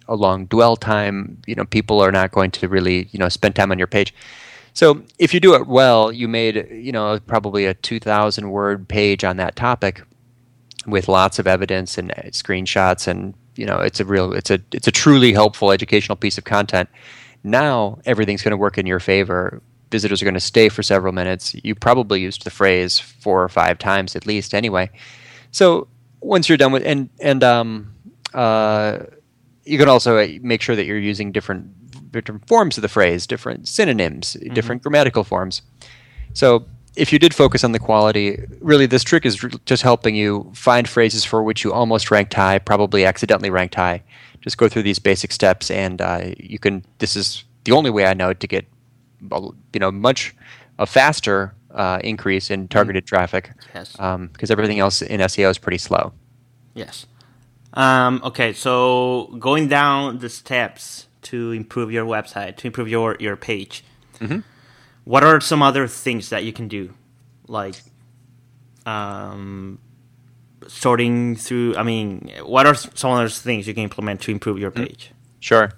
a 0.07 0.15
long 0.15 0.45
dwell 0.45 0.75
time. 0.75 1.41
You 1.47 1.55
know, 1.55 1.65
people 1.65 1.99
are 1.99 2.11
not 2.11 2.31
going 2.31 2.51
to 2.51 2.67
really, 2.67 3.07
you 3.11 3.17
know, 3.17 3.29
spend 3.29 3.55
time 3.55 3.71
on 3.71 3.79
your 3.79 3.87
page. 3.87 4.13
So 4.73 5.03
if 5.19 5.33
you 5.33 5.39
do 5.39 5.55
it 5.55 5.67
well, 5.67 6.11
you 6.11 6.27
made 6.27 6.67
you 6.71 6.91
know 6.91 7.19
probably 7.27 7.65
a 7.65 7.73
2,000 7.75 8.51
word 8.51 8.87
page 8.87 9.23
on 9.23 9.37
that 9.37 9.55
topic. 9.55 10.01
with 10.87 11.07
lots 11.07 11.39
of 11.39 11.47
evidence 11.47 11.97
and 11.97 12.11
uh, 12.11 12.23
screenshots 12.31 13.07
and 13.07 13.33
you 13.55 13.65
know 13.65 13.79
it's 13.79 13.99
a 13.99 14.05
real 14.05 14.33
it's 14.33 14.51
a 14.51 14.59
it's 14.73 14.87
a 14.87 14.91
truly 14.91 15.33
helpful 15.33 15.71
educational 15.71 16.15
piece 16.15 16.37
of 16.37 16.43
content. 16.45 16.89
Now 17.43 17.99
everything's 18.05 18.41
going 18.41 18.51
to 18.51 18.57
work 18.57 18.77
in 18.77 18.85
your 18.87 18.99
favor. 18.99 19.61
Visitors 19.91 20.21
are 20.21 20.25
going 20.25 20.33
to 20.35 20.39
stay 20.39 20.69
for 20.69 20.83
several 20.83 21.13
minutes. 21.13 21.55
You 21.63 21.75
probably 21.75 22.21
used 22.21 22.43
the 22.45 22.51
phrase 22.51 22.99
four 22.99 23.43
or 23.43 23.49
five 23.49 23.77
times 23.79 24.15
at 24.15 24.25
least 24.27 24.53
anyway. 24.53 24.89
So 25.51 25.87
once 26.21 26.49
you're 26.49 26.57
done 26.57 26.71
with 26.71 26.83
and 26.85 27.09
and 27.21 27.43
um, 27.43 27.93
uh, 28.33 28.99
you 29.65 29.77
can 29.77 29.89
also 29.89 30.17
uh, 30.17 30.27
make 30.41 30.61
sure 30.61 30.75
that 30.75 30.85
you're 30.85 30.99
using 30.99 31.31
different 31.31 31.67
different 32.21 32.47
forms 32.47 32.77
of 32.77 32.81
the 32.81 32.89
phrase 32.89 33.27
different 33.27 33.67
synonyms 33.67 34.37
mm-hmm. 34.39 34.53
different 34.53 34.81
grammatical 34.81 35.23
forms 35.23 35.61
so 36.33 36.65
if 36.95 37.11
you 37.11 37.19
did 37.19 37.33
focus 37.33 37.63
on 37.63 37.71
the 37.71 37.79
quality, 37.79 38.39
really 38.59 38.85
this 38.85 39.03
trick 39.03 39.25
is 39.25 39.43
just 39.65 39.83
helping 39.83 40.15
you 40.15 40.51
find 40.53 40.87
phrases 40.87 41.25
for 41.25 41.41
which 41.43 41.63
you 41.63 41.73
almost 41.73 42.11
ranked 42.11 42.33
high, 42.33 42.59
probably 42.59 43.05
accidentally 43.05 43.49
ranked 43.49 43.75
high. 43.75 44.03
Just 44.41 44.57
go 44.57 44.67
through 44.67 44.83
these 44.83 44.99
basic 44.99 45.31
steps, 45.31 45.71
and 45.71 46.01
uh, 46.01 46.31
you 46.37 46.59
can. 46.59 46.83
This 46.99 47.15
is 47.15 47.45
the 47.63 47.71
only 47.71 47.89
way 47.89 48.05
I 48.05 48.13
know 48.13 48.33
to 48.33 48.47
get, 48.47 48.65
you 49.31 49.79
know, 49.79 49.91
much 49.91 50.35
a 50.77 50.85
faster 50.85 51.55
uh, 51.71 51.99
increase 52.03 52.51
in 52.51 52.67
targeted 52.67 53.05
mm-hmm. 53.05 53.15
traffic. 53.15 53.51
Yes. 53.73 53.93
Because 53.93 54.05
um, 54.15 54.29
everything 54.49 54.79
else 54.79 55.01
in 55.01 55.21
SEO 55.21 55.49
is 55.49 55.57
pretty 55.57 55.77
slow. 55.77 56.11
Yes. 56.73 57.07
Um, 57.73 58.21
okay, 58.23 58.53
so 58.53 59.33
going 59.39 59.67
down 59.69 60.19
the 60.19 60.29
steps 60.29 61.07
to 61.23 61.51
improve 61.51 61.91
your 61.91 62.05
website, 62.05 62.57
to 62.57 62.67
improve 62.67 62.87
your 62.87 63.17
your 63.19 63.35
page. 63.35 63.83
Mm-hmm 64.19 64.39
what 65.05 65.23
are 65.23 65.39
some 65.41 65.61
other 65.61 65.87
things 65.87 66.29
that 66.29 66.43
you 66.43 66.53
can 66.53 66.67
do, 66.67 66.93
like 67.47 67.75
um, 68.85 69.79
sorting 70.67 71.35
through? 71.35 71.75
I 71.75 71.83
mean, 71.83 72.31
what 72.43 72.65
are 72.65 72.75
some 72.75 73.11
other 73.11 73.29
things 73.29 73.67
you 73.67 73.73
can 73.73 73.83
implement 73.83 74.21
to 74.21 74.31
improve 74.31 74.59
your 74.59 74.71
mm-hmm. 74.71 74.85
page? 74.85 75.11
Sure. 75.39 75.73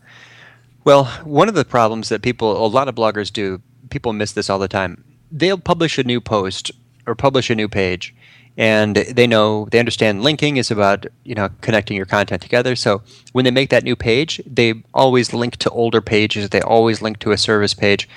Well, 0.83 1.05
one 1.23 1.49
of 1.49 1.55
the 1.55 1.65
problems 1.65 2.09
that 2.09 2.21
people, 2.21 2.63
a 2.63 2.67
lot 2.67 2.87
of 2.87 2.93
bloggers 2.93 3.33
do, 3.33 3.61
people 3.89 4.13
miss 4.13 4.33
this 4.33 4.49
all 4.49 4.59
the 4.59 4.67
time. 4.67 5.03
They'll 5.31 5.57
publish 5.57 5.97
a 5.97 6.03
new 6.03 6.21
post 6.21 6.71
or 7.07 7.15
publish 7.15 7.49
a 7.49 7.55
new 7.55 7.67
page, 7.67 8.14
and 8.57 8.95
they 8.95 9.27
know 9.27 9.67
they 9.71 9.79
understand 9.79 10.23
linking 10.23 10.57
is 10.57 10.71
about 10.71 11.05
you 11.23 11.35
know 11.35 11.49
connecting 11.61 11.97
your 11.97 12.05
content 12.05 12.41
together. 12.41 12.75
So 12.75 13.01
when 13.33 13.45
they 13.45 13.51
make 13.51 13.69
that 13.69 13.83
new 13.83 13.95
page, 13.95 14.41
they 14.45 14.83
always 14.93 15.33
link 15.33 15.57
to 15.57 15.69
older 15.69 16.01
pages. 16.01 16.49
They 16.49 16.61
always 16.61 17.01
link 17.01 17.19
to 17.19 17.31
a 17.31 17.37
service 17.37 17.73
page. 17.73 18.07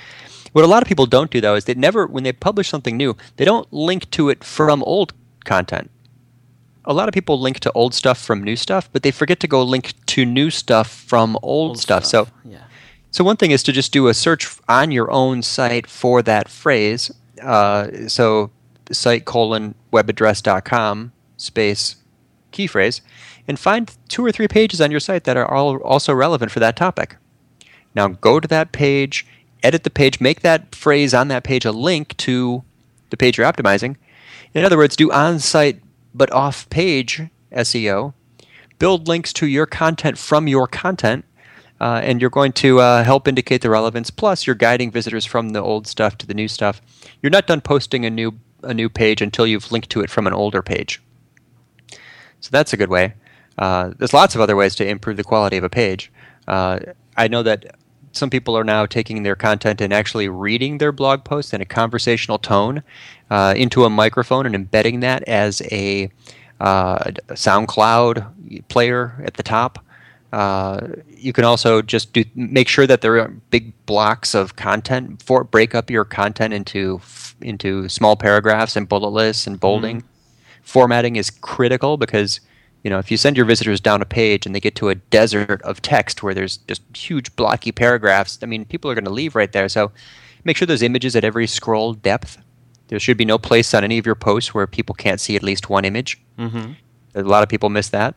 What 0.53 0.65
a 0.65 0.67
lot 0.67 0.81
of 0.81 0.87
people 0.87 1.05
don't 1.05 1.31
do 1.31 1.41
though 1.41 1.55
is 1.55 1.65
they 1.65 1.75
never, 1.75 2.07
when 2.07 2.23
they 2.23 2.31
publish 2.31 2.69
something 2.69 2.97
new, 2.97 3.15
they 3.37 3.45
don't 3.45 3.71
link 3.71 4.09
to 4.11 4.29
it 4.29 4.43
from 4.43 4.83
old 4.83 5.13
content. 5.45 5.91
A 6.85 6.93
lot 6.93 7.07
of 7.07 7.13
people 7.13 7.39
link 7.39 7.59
to 7.59 7.71
old 7.73 7.93
stuff 7.93 8.17
from 8.17 8.43
new 8.43 8.55
stuff, 8.55 8.89
but 8.91 9.03
they 9.03 9.11
forget 9.11 9.39
to 9.41 9.47
go 9.47 9.61
link 9.61 9.93
to 10.07 10.25
new 10.25 10.49
stuff 10.49 10.89
from 10.89 11.35
old, 11.43 11.69
old 11.69 11.79
stuff. 11.79 12.05
stuff. 12.05 12.27
So, 12.27 12.49
yeah. 12.49 12.63
so 13.11 13.23
one 13.23 13.37
thing 13.37 13.51
is 13.51 13.61
to 13.63 13.71
just 13.71 13.91
do 13.91 14.07
a 14.07 14.13
search 14.13 14.57
on 14.67 14.89
your 14.89 15.11
own 15.11 15.43
site 15.43 15.85
for 15.85 16.23
that 16.23 16.49
phrase. 16.49 17.11
Uh, 17.43 18.07
so, 18.07 18.49
site 18.91 19.25
colon 19.25 19.75
webaddress.com 19.91 21.11
space 21.37 21.95
key 22.51 22.67
phrase, 22.67 23.01
and 23.47 23.59
find 23.59 23.95
two 24.07 24.25
or 24.25 24.31
three 24.31 24.47
pages 24.47 24.81
on 24.81 24.91
your 24.91 24.99
site 24.99 25.23
that 25.23 25.37
are 25.37 25.49
all 25.49 25.77
also 25.77 26.13
relevant 26.13 26.51
for 26.51 26.59
that 26.59 26.75
topic. 26.75 27.17
Now, 27.95 28.07
go 28.07 28.39
to 28.39 28.47
that 28.47 28.71
page 28.71 29.25
edit 29.63 29.83
the 29.83 29.89
page, 29.89 30.21
make 30.21 30.41
that 30.41 30.73
phrase 30.75 31.13
on 31.13 31.27
that 31.29 31.43
page 31.43 31.65
a 31.65 31.71
link 31.71 32.15
to 32.17 32.63
the 33.09 33.17
page 33.17 33.37
you're 33.37 33.51
optimizing. 33.51 33.95
In 34.53 34.63
other 34.65 34.77
words, 34.77 34.95
do 34.95 35.11
on 35.11 35.39
site 35.39 35.81
but 36.13 36.31
off 36.31 36.69
page 36.69 37.21
SEO. 37.51 38.13
Build 38.77 39.07
links 39.07 39.33
to 39.33 39.47
your 39.47 39.65
content 39.65 40.17
from 40.17 40.47
your 40.47 40.65
content, 40.65 41.25
uh, 41.81 42.01
and 42.03 42.21
you're 42.21 42.29
going 42.29 42.53
to 42.53 42.79
uh, 42.79 43.03
help 43.03 43.27
indicate 43.27 43.61
the 43.61 43.69
relevance. 43.69 44.09
Plus, 44.09 44.47
you're 44.47 44.55
guiding 44.55 44.89
visitors 44.89 45.25
from 45.25 45.49
the 45.49 45.61
old 45.61 45.85
stuff 45.85 46.17
to 46.19 46.25
the 46.25 46.33
new 46.33 46.47
stuff. 46.47 46.81
You're 47.21 47.29
not 47.29 47.47
done 47.47 47.61
posting 47.61 48.05
a 48.05 48.09
new 48.09 48.39
a 48.63 48.73
new 48.73 48.89
page 48.89 49.21
until 49.21 49.47
you've 49.47 49.71
linked 49.71 49.89
to 49.91 50.01
it 50.01 50.09
from 50.09 50.27
an 50.27 50.33
older 50.33 50.61
page. 50.61 51.01
So 52.39 52.49
that's 52.51 52.73
a 52.73 52.77
good 52.77 52.89
way. 52.89 53.13
Uh, 53.57 53.91
there's 53.97 54.13
lots 54.13 54.35
of 54.35 54.41
other 54.41 54.55
ways 54.55 54.75
to 54.75 54.87
improve 54.87 55.17
the 55.17 55.23
quality 55.23 55.57
of 55.57 55.63
a 55.63 55.69
page. 55.69 56.11
Uh, 56.47 56.79
I 57.17 57.27
know 57.27 57.43
that 57.43 57.75
some 58.11 58.29
people 58.29 58.57
are 58.57 58.63
now 58.63 58.85
taking 58.85 59.23
their 59.23 59.35
content 59.35 59.81
and 59.81 59.93
actually 59.93 60.29
reading 60.29 60.77
their 60.77 60.91
blog 60.91 61.23
posts 61.23 61.53
in 61.53 61.61
a 61.61 61.65
conversational 61.65 62.39
tone 62.39 62.81
uh, 63.29 63.53
into 63.55 63.85
a 63.85 63.89
microphone 63.89 64.45
and 64.45 64.55
embedding 64.55 65.01
that 65.01 65.23
as 65.23 65.61
a, 65.71 66.09
uh, 66.59 67.11
SoundCloud 67.29 68.67
player 68.67 69.21
at 69.25 69.35
the 69.35 69.43
top. 69.43 69.83
Uh, 70.31 70.87
you 71.09 71.33
can 71.33 71.43
also 71.43 71.81
just 71.81 72.13
do 72.13 72.23
make 72.35 72.67
sure 72.67 72.85
that 72.85 73.01
there 73.01 73.19
are 73.19 73.29
big 73.49 73.73
blocks 73.85 74.35
of 74.35 74.55
content. 74.55 75.21
For 75.23 75.43
break 75.43 75.73
up 75.73 75.89
your 75.89 76.05
content 76.05 76.53
into 76.53 77.01
into 77.41 77.89
small 77.89 78.15
paragraphs 78.15 78.75
and 78.75 78.87
bullet 78.87 79.09
lists 79.09 79.47
and 79.47 79.59
bolding. 79.59 80.01
Mm. 80.01 80.05
Formatting 80.61 81.15
is 81.15 81.31
critical 81.31 81.97
because 81.97 82.39
you 82.83 82.89
know, 82.89 82.99
if 82.99 83.11
you 83.11 83.17
send 83.17 83.35
your 83.35 83.45
visitors 83.45 83.81
down 83.81 84.01
a 84.01 84.05
page 84.05 84.45
and 84.45 84.55
they 84.55 84.59
get 84.59 84.75
to 84.75 84.89
a 84.89 84.95
desert 84.95 85.61
of 85.63 85.81
text 85.81 86.23
where 86.23 86.33
there's 86.33 86.57
just 86.57 86.81
huge 86.95 87.35
blocky 87.35 87.71
paragraphs, 87.71 88.39
I 88.41 88.45
mean, 88.45 88.65
people 88.65 88.89
are 88.89 88.95
going 88.95 89.05
to 89.05 89.11
leave 89.11 89.35
right 89.35 89.51
there. 89.51 89.67
So 89.67 89.91
make 90.45 90.55
sure 90.55 90.65
there's 90.65 90.81
images 90.81 91.15
at 91.15 91.25
every 91.25 91.47
scroll 91.47 91.93
depth. 91.93 92.37
There 92.87 92.99
should 92.99 93.17
be 93.17 93.25
no 93.25 93.37
place 93.37 93.73
on 93.73 93.83
any 93.83 93.97
of 93.97 94.05
your 94.05 94.15
posts 94.15 94.53
where 94.53 94.65
people 94.65 94.95
can't 94.95 95.19
see 95.19 95.35
at 95.35 95.43
least 95.43 95.69
one 95.69 95.85
image. 95.85 96.21
Mm-hmm. 96.37 96.73
A 97.15 97.23
lot 97.23 97.43
of 97.43 97.49
people 97.49 97.69
miss 97.69 97.89
that. 97.89 98.15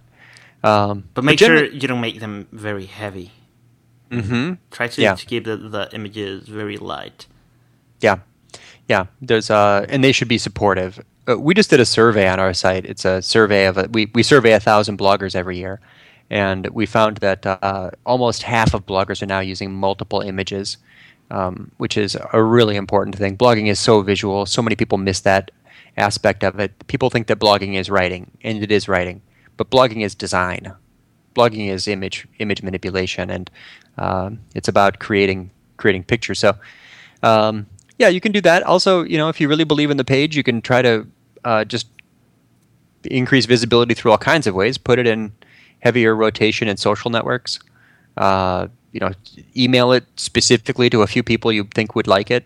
Um, 0.62 1.08
but 1.14 1.24
make 1.24 1.38
but 1.38 1.46
sure 1.46 1.64
you 1.64 1.88
don't 1.88 2.00
make 2.00 2.20
them 2.20 2.46
very 2.52 2.86
heavy. 2.86 3.32
Mm-hmm. 4.10 4.54
Try 4.70 4.88
to, 4.88 5.02
yeah. 5.02 5.14
to 5.14 5.26
keep 5.26 5.44
the, 5.44 5.56
the 5.56 5.88
images 5.92 6.46
very 6.46 6.76
light. 6.76 7.26
Yeah, 8.00 8.18
yeah. 8.88 9.06
There's 9.20 9.50
uh, 9.50 9.86
and 9.88 10.04
they 10.04 10.12
should 10.12 10.28
be 10.28 10.38
supportive 10.38 11.00
uh, 11.28 11.38
we 11.38 11.54
just 11.54 11.70
did 11.70 11.80
a 11.80 11.86
survey 11.86 12.28
on 12.28 12.40
our 12.40 12.52
site. 12.52 12.84
It's 12.84 13.04
a 13.04 13.22
survey 13.22 13.66
of 13.66 13.78
a, 13.78 13.88
we 13.92 14.10
we 14.14 14.22
survey 14.22 14.52
a 14.52 14.60
thousand 14.60 14.98
bloggers 14.98 15.34
every 15.34 15.56
year, 15.56 15.80
and 16.30 16.68
we 16.68 16.86
found 16.86 17.18
that 17.18 17.46
uh, 17.46 17.90
almost 18.04 18.42
half 18.42 18.74
of 18.74 18.86
bloggers 18.86 19.22
are 19.22 19.26
now 19.26 19.40
using 19.40 19.72
multiple 19.72 20.20
images, 20.20 20.78
um, 21.30 21.70
which 21.76 21.96
is 21.96 22.16
a 22.32 22.42
really 22.42 22.76
important 22.76 23.16
thing. 23.16 23.36
Blogging 23.36 23.68
is 23.68 23.78
so 23.78 24.02
visual. 24.02 24.46
So 24.46 24.62
many 24.62 24.76
people 24.76 24.98
miss 24.98 25.20
that 25.20 25.50
aspect 25.96 26.42
of 26.42 26.58
it. 26.58 26.86
People 26.86 27.10
think 27.10 27.26
that 27.28 27.38
blogging 27.38 27.74
is 27.74 27.88
writing, 27.90 28.30
and 28.42 28.62
it 28.62 28.72
is 28.72 28.88
writing, 28.88 29.22
but 29.56 29.70
blogging 29.70 30.02
is 30.02 30.14
design. 30.14 30.72
Blogging 31.34 31.68
is 31.68 31.88
image 31.88 32.26
image 32.38 32.62
manipulation, 32.62 33.30
and 33.30 33.50
uh, 33.98 34.30
it's 34.54 34.68
about 34.68 34.98
creating 34.98 35.50
creating 35.76 36.04
pictures. 36.04 36.38
So. 36.38 36.56
Um, 37.22 37.66
yeah, 37.98 38.08
you 38.08 38.20
can 38.20 38.32
do 38.32 38.40
that. 38.40 38.64
Also, 38.64 39.04
you 39.04 39.16
know, 39.16 39.28
if 39.28 39.40
you 39.40 39.46
really 39.48 39.62
believe 39.62 39.88
in 39.88 39.96
the 39.96 40.04
page, 40.04 40.36
you 40.36 40.42
can 40.42 40.60
try 40.60 40.82
to 40.82 41.06
uh, 41.44 41.64
just 41.64 41.86
increase 43.04 43.46
visibility 43.46 43.94
through 43.94 44.10
all 44.10 44.18
kinds 44.18 44.46
of 44.46 44.54
ways. 44.54 44.78
Put 44.78 44.98
it 44.98 45.06
in 45.06 45.32
heavier 45.80 46.14
rotation 46.14 46.68
in 46.68 46.76
social 46.76 47.10
networks. 47.10 47.58
Uh, 48.16 48.68
you 48.92 49.00
know, 49.00 49.10
email 49.56 49.92
it 49.92 50.04
specifically 50.16 50.90
to 50.90 51.02
a 51.02 51.06
few 51.06 51.22
people 51.22 51.52
you 51.52 51.64
think 51.74 51.94
would 51.94 52.06
like 52.06 52.30
it. 52.30 52.44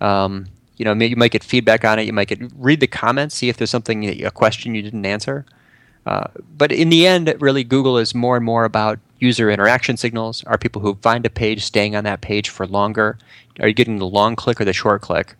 Um, 0.00 0.46
you 0.76 0.84
know, 0.84 0.92
you 0.92 1.16
might 1.16 1.32
get 1.32 1.42
feedback 1.42 1.84
on 1.84 1.98
it. 1.98 2.04
You 2.04 2.12
might 2.12 2.28
get 2.28 2.40
read 2.56 2.80
the 2.80 2.86
comments, 2.86 3.34
see 3.34 3.48
if 3.48 3.56
there's 3.56 3.70
something 3.70 4.04
a 4.04 4.30
question 4.30 4.74
you 4.74 4.82
didn't 4.82 5.06
answer. 5.06 5.44
Uh, 6.06 6.28
but 6.56 6.72
in 6.72 6.88
the 6.88 7.06
end, 7.06 7.34
really, 7.40 7.64
Google 7.64 7.98
is 7.98 8.14
more 8.14 8.36
and 8.36 8.44
more 8.44 8.64
about 8.64 8.98
user 9.18 9.50
interaction 9.50 9.96
signals. 9.96 10.44
Are 10.44 10.56
people 10.56 10.80
who 10.80 10.94
find 11.02 11.26
a 11.26 11.30
page 11.30 11.64
staying 11.64 11.96
on 11.96 12.04
that 12.04 12.20
page 12.20 12.48
for 12.48 12.66
longer? 12.66 13.18
Are 13.60 13.68
you 13.68 13.74
getting 13.74 13.98
the 13.98 14.06
long 14.06 14.36
click 14.36 14.60
or 14.60 14.64
the 14.64 14.72
short 14.72 15.02
click? 15.02 15.34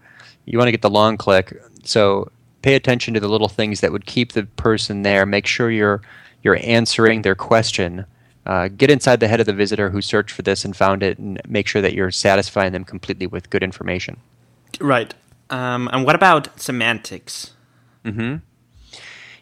You 0.44 0.58
want 0.58 0.68
to 0.68 0.72
get 0.72 0.82
the 0.82 0.90
long 0.90 1.16
click. 1.16 1.60
So 1.84 2.30
pay 2.62 2.74
attention 2.74 3.14
to 3.14 3.20
the 3.20 3.28
little 3.28 3.48
things 3.48 3.80
that 3.80 3.92
would 3.92 4.06
keep 4.06 4.32
the 4.32 4.44
person 4.44 5.02
there. 5.02 5.24
Make 5.26 5.46
sure 5.46 5.70
you're 5.70 6.02
you're 6.42 6.58
answering 6.62 7.22
their 7.22 7.34
question. 7.34 8.04
Uh, 8.46 8.68
get 8.68 8.90
inside 8.90 9.20
the 9.20 9.28
head 9.28 9.40
of 9.40 9.46
the 9.46 9.52
visitor 9.52 9.90
who 9.90 10.00
searched 10.00 10.30
for 10.30 10.42
this 10.42 10.64
and 10.64 10.74
found 10.74 11.02
it, 11.02 11.18
and 11.18 11.40
make 11.46 11.66
sure 11.66 11.82
that 11.82 11.92
you're 11.92 12.10
satisfying 12.10 12.72
them 12.72 12.84
completely 12.84 13.26
with 13.26 13.50
good 13.50 13.62
information. 13.62 14.16
Right. 14.80 15.14
Um, 15.50 15.88
and 15.92 16.04
what 16.04 16.14
about 16.14 16.58
semantics? 16.58 17.52
Mm-hmm. 18.04 18.36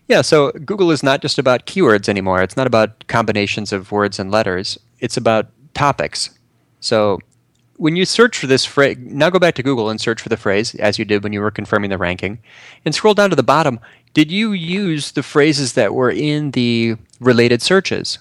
Yeah, 0.08 0.22
so 0.22 0.52
Google 0.52 0.90
is 0.92 1.02
not 1.02 1.20
just 1.20 1.38
about 1.38 1.66
keywords 1.66 2.08
anymore. 2.08 2.42
It's 2.42 2.56
not 2.56 2.66
about 2.66 3.06
combinations 3.08 3.72
of 3.72 3.90
words 3.90 4.18
and 4.18 4.30
letters. 4.30 4.78
It's 5.00 5.16
about 5.16 5.48
topics. 5.74 6.30
So 6.80 7.18
when 7.76 7.96
you 7.96 8.04
search 8.04 8.38
for 8.38 8.46
this 8.46 8.64
phrase, 8.64 8.96
now 9.00 9.30
go 9.30 9.38
back 9.38 9.54
to 9.56 9.62
Google 9.62 9.90
and 9.90 10.00
search 10.00 10.22
for 10.22 10.28
the 10.28 10.36
phrase, 10.36 10.74
as 10.76 10.98
you 10.98 11.04
did 11.04 11.22
when 11.22 11.32
you 11.32 11.40
were 11.40 11.50
confirming 11.50 11.90
the 11.90 11.98
ranking, 11.98 12.38
and 12.84 12.94
scroll 12.94 13.14
down 13.14 13.30
to 13.30 13.36
the 13.36 13.42
bottom. 13.42 13.80
Did 14.14 14.30
you 14.30 14.52
use 14.52 15.12
the 15.12 15.22
phrases 15.22 15.74
that 15.74 15.92
were 15.92 16.10
in 16.10 16.52
the 16.52 16.96
related 17.20 17.60
searches? 17.60 18.18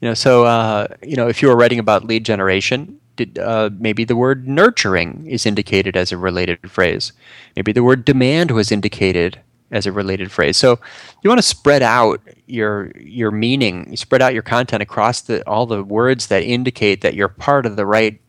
You 0.00 0.08
know, 0.08 0.14
so 0.14 0.44
uh, 0.44 0.86
you 1.02 1.16
know, 1.16 1.28
if 1.28 1.42
you 1.42 1.48
were 1.48 1.56
writing 1.56 1.78
about 1.78 2.04
lead 2.04 2.24
generation, 2.24 3.00
did 3.16 3.38
uh, 3.38 3.70
maybe 3.78 4.04
the 4.04 4.16
word 4.16 4.46
nurturing 4.46 5.26
is 5.26 5.46
indicated 5.46 5.96
as 5.96 6.12
a 6.12 6.16
related 6.16 6.70
phrase? 6.70 7.12
Maybe 7.56 7.72
the 7.72 7.82
word 7.82 8.04
demand 8.04 8.50
was 8.50 8.70
indicated 8.70 9.40
as 9.70 9.86
a 9.86 9.92
related 9.92 10.30
phrase. 10.32 10.56
So 10.56 10.78
you 11.22 11.28
want 11.28 11.38
to 11.38 11.46
spread 11.46 11.82
out 11.82 12.20
your 12.46 12.92
your 12.96 13.30
meaning, 13.30 13.88
you 13.90 13.96
spread 13.96 14.22
out 14.22 14.34
your 14.34 14.42
content 14.42 14.82
across 14.82 15.22
the 15.22 15.46
all 15.48 15.66
the 15.66 15.82
words 15.82 16.26
that 16.28 16.42
indicate 16.42 17.00
that 17.02 17.14
you're 17.14 17.28
part 17.28 17.66
of 17.66 17.76
the 17.76 17.86
right 17.86 18.20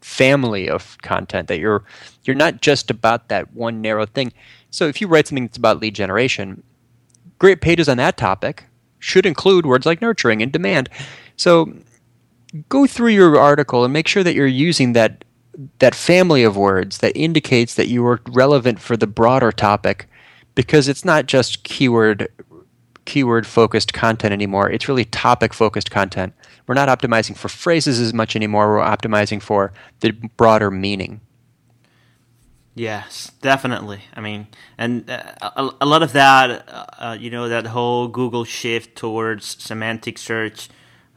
family 0.00 0.68
of 0.68 0.96
content 1.02 1.48
that 1.48 1.58
you're 1.58 1.84
you're 2.24 2.36
not 2.36 2.60
just 2.60 2.90
about 2.90 3.28
that 3.28 3.52
one 3.54 3.80
narrow 3.80 4.06
thing. 4.06 4.32
So 4.70 4.86
if 4.86 5.00
you 5.00 5.08
write 5.08 5.26
something 5.26 5.46
that's 5.46 5.58
about 5.58 5.80
lead 5.80 5.94
generation, 5.94 6.62
great 7.38 7.60
pages 7.60 7.88
on 7.88 7.96
that 7.98 8.16
topic 8.16 8.64
should 8.98 9.26
include 9.26 9.66
words 9.66 9.86
like 9.86 10.00
nurturing 10.00 10.42
and 10.42 10.52
demand. 10.52 10.88
So 11.36 11.72
go 12.68 12.86
through 12.86 13.10
your 13.10 13.38
article 13.38 13.84
and 13.84 13.92
make 13.92 14.08
sure 14.08 14.24
that 14.24 14.34
you're 14.34 14.46
using 14.46 14.92
that 14.94 15.24
that 15.80 15.94
family 15.94 16.44
of 16.44 16.56
words 16.56 16.98
that 16.98 17.16
indicates 17.16 17.74
that 17.74 17.88
you 17.88 18.06
are 18.06 18.20
relevant 18.28 18.80
for 18.80 18.96
the 18.96 19.08
broader 19.08 19.50
topic 19.50 20.08
because 20.58 20.88
it's 20.88 21.04
not 21.04 21.26
just 21.26 21.62
keyword 21.62 22.26
keyword 23.04 23.46
focused 23.46 23.92
content 23.92 24.32
anymore. 24.32 24.68
It's 24.68 24.88
really 24.88 25.04
topic 25.04 25.54
focused 25.54 25.92
content. 25.92 26.34
We're 26.66 26.74
not 26.74 26.88
optimizing 26.88 27.36
for 27.36 27.48
phrases 27.48 28.00
as 28.00 28.12
much 28.12 28.34
anymore. 28.34 28.72
We're 28.72 28.82
optimizing 28.82 29.40
for 29.40 29.72
the 30.00 30.10
broader 30.36 30.68
meaning. 30.72 31.20
Yes, 32.74 33.30
definitely. 33.40 34.00
I 34.16 34.20
mean, 34.20 34.48
and 34.76 35.08
uh, 35.08 35.22
a, 35.42 35.70
a, 35.82 35.86
lot 35.86 36.02
of 36.02 36.12
that, 36.14 36.68
uh, 36.68 37.16
you 37.18 37.30
know, 37.30 37.48
that 37.48 37.66
whole 37.66 38.08
Google 38.08 38.44
shift 38.44 38.96
towards 38.96 39.62
semantic 39.62 40.18
search, 40.18 40.70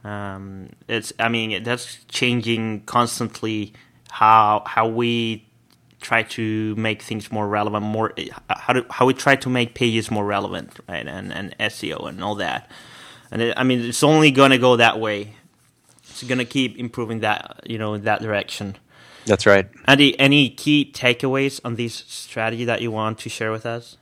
um, 0.04 0.68
it's, 0.86 1.12
I 1.18 1.28
mean, 1.28 1.64
that's 1.64 2.04
changing 2.04 2.82
constantly 2.82 3.72
how 4.08 4.62
how 4.66 4.86
we 4.86 5.48
try 6.02 6.22
to 6.22 6.74
make 6.76 7.02
things 7.02 7.32
more 7.32 7.48
relevant, 7.48 7.84
more 7.84 8.12
how 8.48 8.72
do, 8.72 8.84
how 8.90 9.06
we 9.06 9.14
try 9.14 9.36
to 9.36 9.48
make 9.48 9.74
pages 9.74 10.10
more 10.10 10.24
relevant, 10.24 10.78
right? 10.88 11.06
And 11.06 11.32
and 11.32 11.56
SEO 11.58 12.08
and 12.08 12.22
all 12.22 12.34
that. 12.36 12.70
And 13.30 13.40
it, 13.42 13.54
I 13.56 13.64
mean, 13.64 13.80
it's 13.80 14.02
only 14.02 14.30
gonna 14.30 14.58
go 14.58 14.76
that 14.76 15.00
way. 15.00 15.34
It's 16.10 16.22
gonna 16.24 16.44
keep 16.44 16.78
improving 16.78 17.20
that, 17.20 17.60
you 17.64 17.78
know, 17.78 17.94
in 17.94 18.02
that 18.02 18.20
direction. 18.20 18.76
That's 19.24 19.46
right. 19.46 19.68
Andy, 19.86 20.18
any 20.18 20.50
key 20.50 20.90
takeaways 20.92 21.60
on 21.64 21.76
this 21.76 21.94
strategy 22.08 22.64
that 22.64 22.82
you 22.82 22.90
want 22.90 23.18
to 23.20 23.28
share 23.28 23.52
with 23.52 23.64
us? 23.64 23.96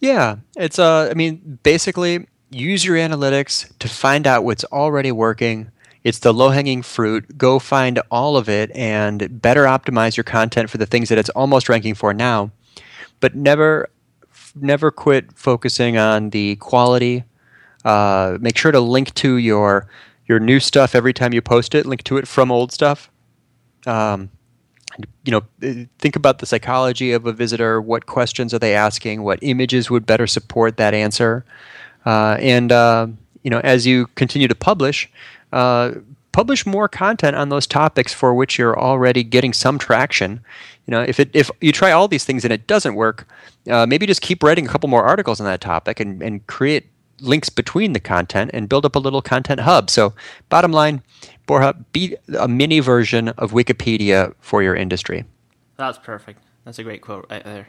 Yeah, 0.00 0.36
it's 0.56 0.78
uh, 0.78 1.08
I 1.10 1.14
mean, 1.14 1.58
basically, 1.62 2.26
use 2.50 2.84
your 2.84 2.96
analytics 2.96 3.76
to 3.78 3.88
find 3.88 4.26
out 4.26 4.44
what's 4.44 4.64
already 4.64 5.10
working 5.10 5.70
it's 6.04 6.18
the 6.18 6.34
low 6.34 6.50
hanging 6.50 6.82
fruit. 6.82 7.36
Go 7.38 7.58
find 7.58 8.00
all 8.10 8.36
of 8.36 8.48
it 8.48 8.70
and 8.76 9.40
better 9.40 9.64
optimize 9.64 10.16
your 10.16 10.24
content 10.24 10.68
for 10.68 10.76
the 10.76 10.86
things 10.86 11.08
that 11.08 11.18
it's 11.18 11.30
almost 11.30 11.68
ranking 11.68 11.94
for 11.94 12.12
now. 12.12 12.50
But 13.20 13.34
never, 13.34 13.88
never 14.54 14.90
quit 14.90 15.32
focusing 15.32 15.96
on 15.96 16.30
the 16.30 16.56
quality. 16.56 17.24
Uh, 17.84 18.36
make 18.40 18.58
sure 18.58 18.70
to 18.70 18.80
link 18.80 19.12
to 19.14 19.36
your 19.36 19.88
your 20.26 20.40
new 20.40 20.58
stuff 20.58 20.94
every 20.94 21.12
time 21.12 21.34
you 21.34 21.42
post 21.42 21.74
it. 21.74 21.84
Link 21.84 22.02
to 22.04 22.16
it 22.16 22.26
from 22.26 22.50
old 22.50 22.72
stuff. 22.72 23.10
Um, 23.86 24.30
you 25.24 25.32
know, 25.32 25.42
think 25.98 26.16
about 26.16 26.38
the 26.38 26.46
psychology 26.46 27.12
of 27.12 27.26
a 27.26 27.32
visitor. 27.32 27.80
What 27.80 28.06
questions 28.06 28.54
are 28.54 28.58
they 28.58 28.74
asking? 28.74 29.22
What 29.22 29.38
images 29.42 29.90
would 29.90 30.06
better 30.06 30.26
support 30.26 30.76
that 30.76 30.94
answer? 30.94 31.44
Uh, 32.06 32.36
and 32.40 32.72
uh, 32.72 33.08
you 33.42 33.50
know, 33.50 33.60
as 33.60 33.86
you 33.86 34.06
continue 34.14 34.48
to 34.48 34.54
publish, 34.54 35.10
uh, 35.54 35.92
publish 36.32 36.66
more 36.66 36.88
content 36.88 37.36
on 37.36 37.48
those 37.48 37.64
topics 37.64 38.12
for 38.12 38.34
which 38.34 38.58
you're 38.58 38.78
already 38.78 39.22
getting 39.22 39.52
some 39.52 39.78
traction. 39.78 40.40
You 40.84 40.90
know, 40.90 41.00
if 41.00 41.20
it 41.20 41.30
if 41.32 41.48
you 41.60 41.70
try 41.70 41.92
all 41.92 42.08
these 42.08 42.24
things 42.24 42.44
and 42.44 42.52
it 42.52 42.66
doesn't 42.66 42.96
work, 42.96 43.28
uh, 43.70 43.86
maybe 43.86 44.04
just 44.04 44.20
keep 44.20 44.42
writing 44.42 44.66
a 44.66 44.68
couple 44.68 44.88
more 44.88 45.04
articles 45.04 45.40
on 45.40 45.46
that 45.46 45.60
topic 45.60 46.00
and, 46.00 46.20
and 46.20 46.44
create 46.48 46.90
links 47.20 47.48
between 47.48 47.92
the 47.92 48.00
content 48.00 48.50
and 48.52 48.68
build 48.68 48.84
up 48.84 48.96
a 48.96 48.98
little 48.98 49.22
content 49.22 49.60
hub. 49.60 49.88
So, 49.90 50.12
bottom 50.48 50.72
line, 50.72 51.02
Borja, 51.46 51.76
be 51.92 52.16
a 52.36 52.48
mini 52.48 52.80
version 52.80 53.28
of 53.28 53.52
Wikipedia 53.52 54.34
for 54.40 54.60
your 54.60 54.74
industry. 54.74 55.24
That's 55.76 55.98
perfect. 55.98 56.42
That's 56.64 56.80
a 56.80 56.82
great 56.82 57.00
quote 57.00 57.26
right 57.30 57.44
there. 57.44 57.68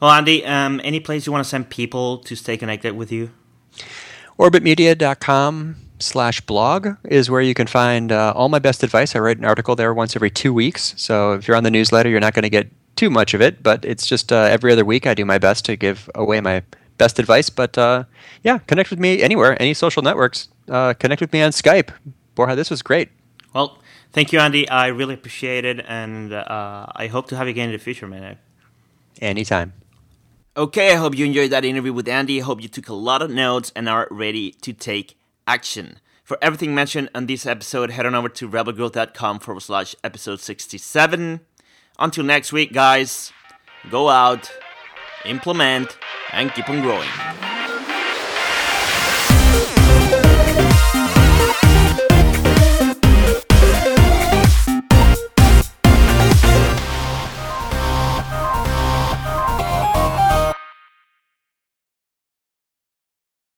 Well, 0.00 0.10
Andy, 0.10 0.44
um, 0.46 0.80
any 0.82 1.00
place 1.00 1.26
you 1.26 1.32
want 1.32 1.44
to 1.44 1.48
send 1.48 1.68
people 1.68 2.18
to 2.18 2.34
stay 2.34 2.56
connected 2.56 2.96
with 2.96 3.12
you? 3.12 3.30
Orbitmedia.com 4.38 5.83
slash 5.98 6.40
blog 6.40 6.88
is 7.04 7.30
where 7.30 7.40
you 7.40 7.54
can 7.54 7.66
find 7.66 8.12
uh, 8.12 8.32
all 8.34 8.48
my 8.48 8.58
best 8.58 8.82
advice. 8.82 9.14
I 9.14 9.20
write 9.20 9.38
an 9.38 9.44
article 9.44 9.76
there 9.76 9.94
once 9.94 10.16
every 10.16 10.30
two 10.30 10.52
weeks. 10.52 10.94
So 10.96 11.32
if 11.32 11.46
you're 11.46 11.56
on 11.56 11.64
the 11.64 11.70
newsletter, 11.70 12.08
you're 12.08 12.20
not 12.20 12.34
going 12.34 12.42
to 12.42 12.50
get 12.50 12.68
too 12.96 13.10
much 13.10 13.34
of 13.34 13.40
it, 13.40 13.62
but 13.62 13.84
it's 13.84 14.06
just 14.06 14.32
uh, 14.32 14.48
every 14.50 14.72
other 14.72 14.84
week 14.84 15.06
I 15.06 15.14
do 15.14 15.24
my 15.24 15.38
best 15.38 15.64
to 15.66 15.76
give 15.76 16.08
away 16.14 16.40
my 16.40 16.62
best 16.98 17.18
advice. 17.18 17.50
But 17.50 17.76
uh, 17.78 18.04
yeah, 18.42 18.58
connect 18.58 18.90
with 18.90 18.98
me 18.98 19.22
anywhere, 19.22 19.60
any 19.60 19.74
social 19.74 20.02
networks. 20.02 20.48
Uh, 20.68 20.94
connect 20.94 21.20
with 21.20 21.32
me 21.32 21.42
on 21.42 21.50
Skype. 21.50 21.90
Borja, 22.34 22.56
this 22.56 22.70
was 22.70 22.82
great. 22.82 23.10
Well, 23.54 23.78
thank 24.12 24.32
you, 24.32 24.40
Andy. 24.40 24.68
I 24.68 24.88
really 24.88 25.14
appreciate 25.14 25.64
it, 25.64 25.84
and 25.86 26.32
uh, 26.32 26.86
I 26.94 27.06
hope 27.06 27.28
to 27.28 27.36
have 27.36 27.46
you 27.46 27.52
again 27.52 27.68
in 27.68 27.72
the 27.72 27.78
future, 27.78 28.06
man. 28.06 28.38
Anytime. 29.20 29.72
Okay, 30.56 30.92
I 30.92 30.96
hope 30.96 31.16
you 31.16 31.24
enjoyed 31.24 31.50
that 31.50 31.64
interview 31.64 31.92
with 31.92 32.08
Andy. 32.08 32.40
I 32.40 32.44
hope 32.44 32.62
you 32.62 32.68
took 32.68 32.88
a 32.88 32.94
lot 32.94 33.22
of 33.22 33.30
notes 33.30 33.72
and 33.74 33.88
are 33.88 34.08
ready 34.10 34.52
to 34.62 34.72
take 34.72 35.16
action. 35.46 35.98
For 36.22 36.38
everything 36.40 36.74
mentioned 36.74 37.10
on 37.14 37.26
this 37.26 37.44
episode, 37.44 37.90
head 37.90 38.06
on 38.06 38.14
over 38.14 38.28
to 38.30 38.48
rebelgrowth.com 38.48 39.40
forward 39.40 39.60
slash 39.60 39.94
episode 40.02 40.40
67. 40.40 41.40
Until 41.98 42.24
next 42.24 42.52
week, 42.52 42.72
guys, 42.72 43.32
go 43.90 44.08
out, 44.08 44.50
implement, 45.24 45.98
and 46.32 46.52
keep 46.54 46.68
on 46.68 46.80
growing. 46.80 47.53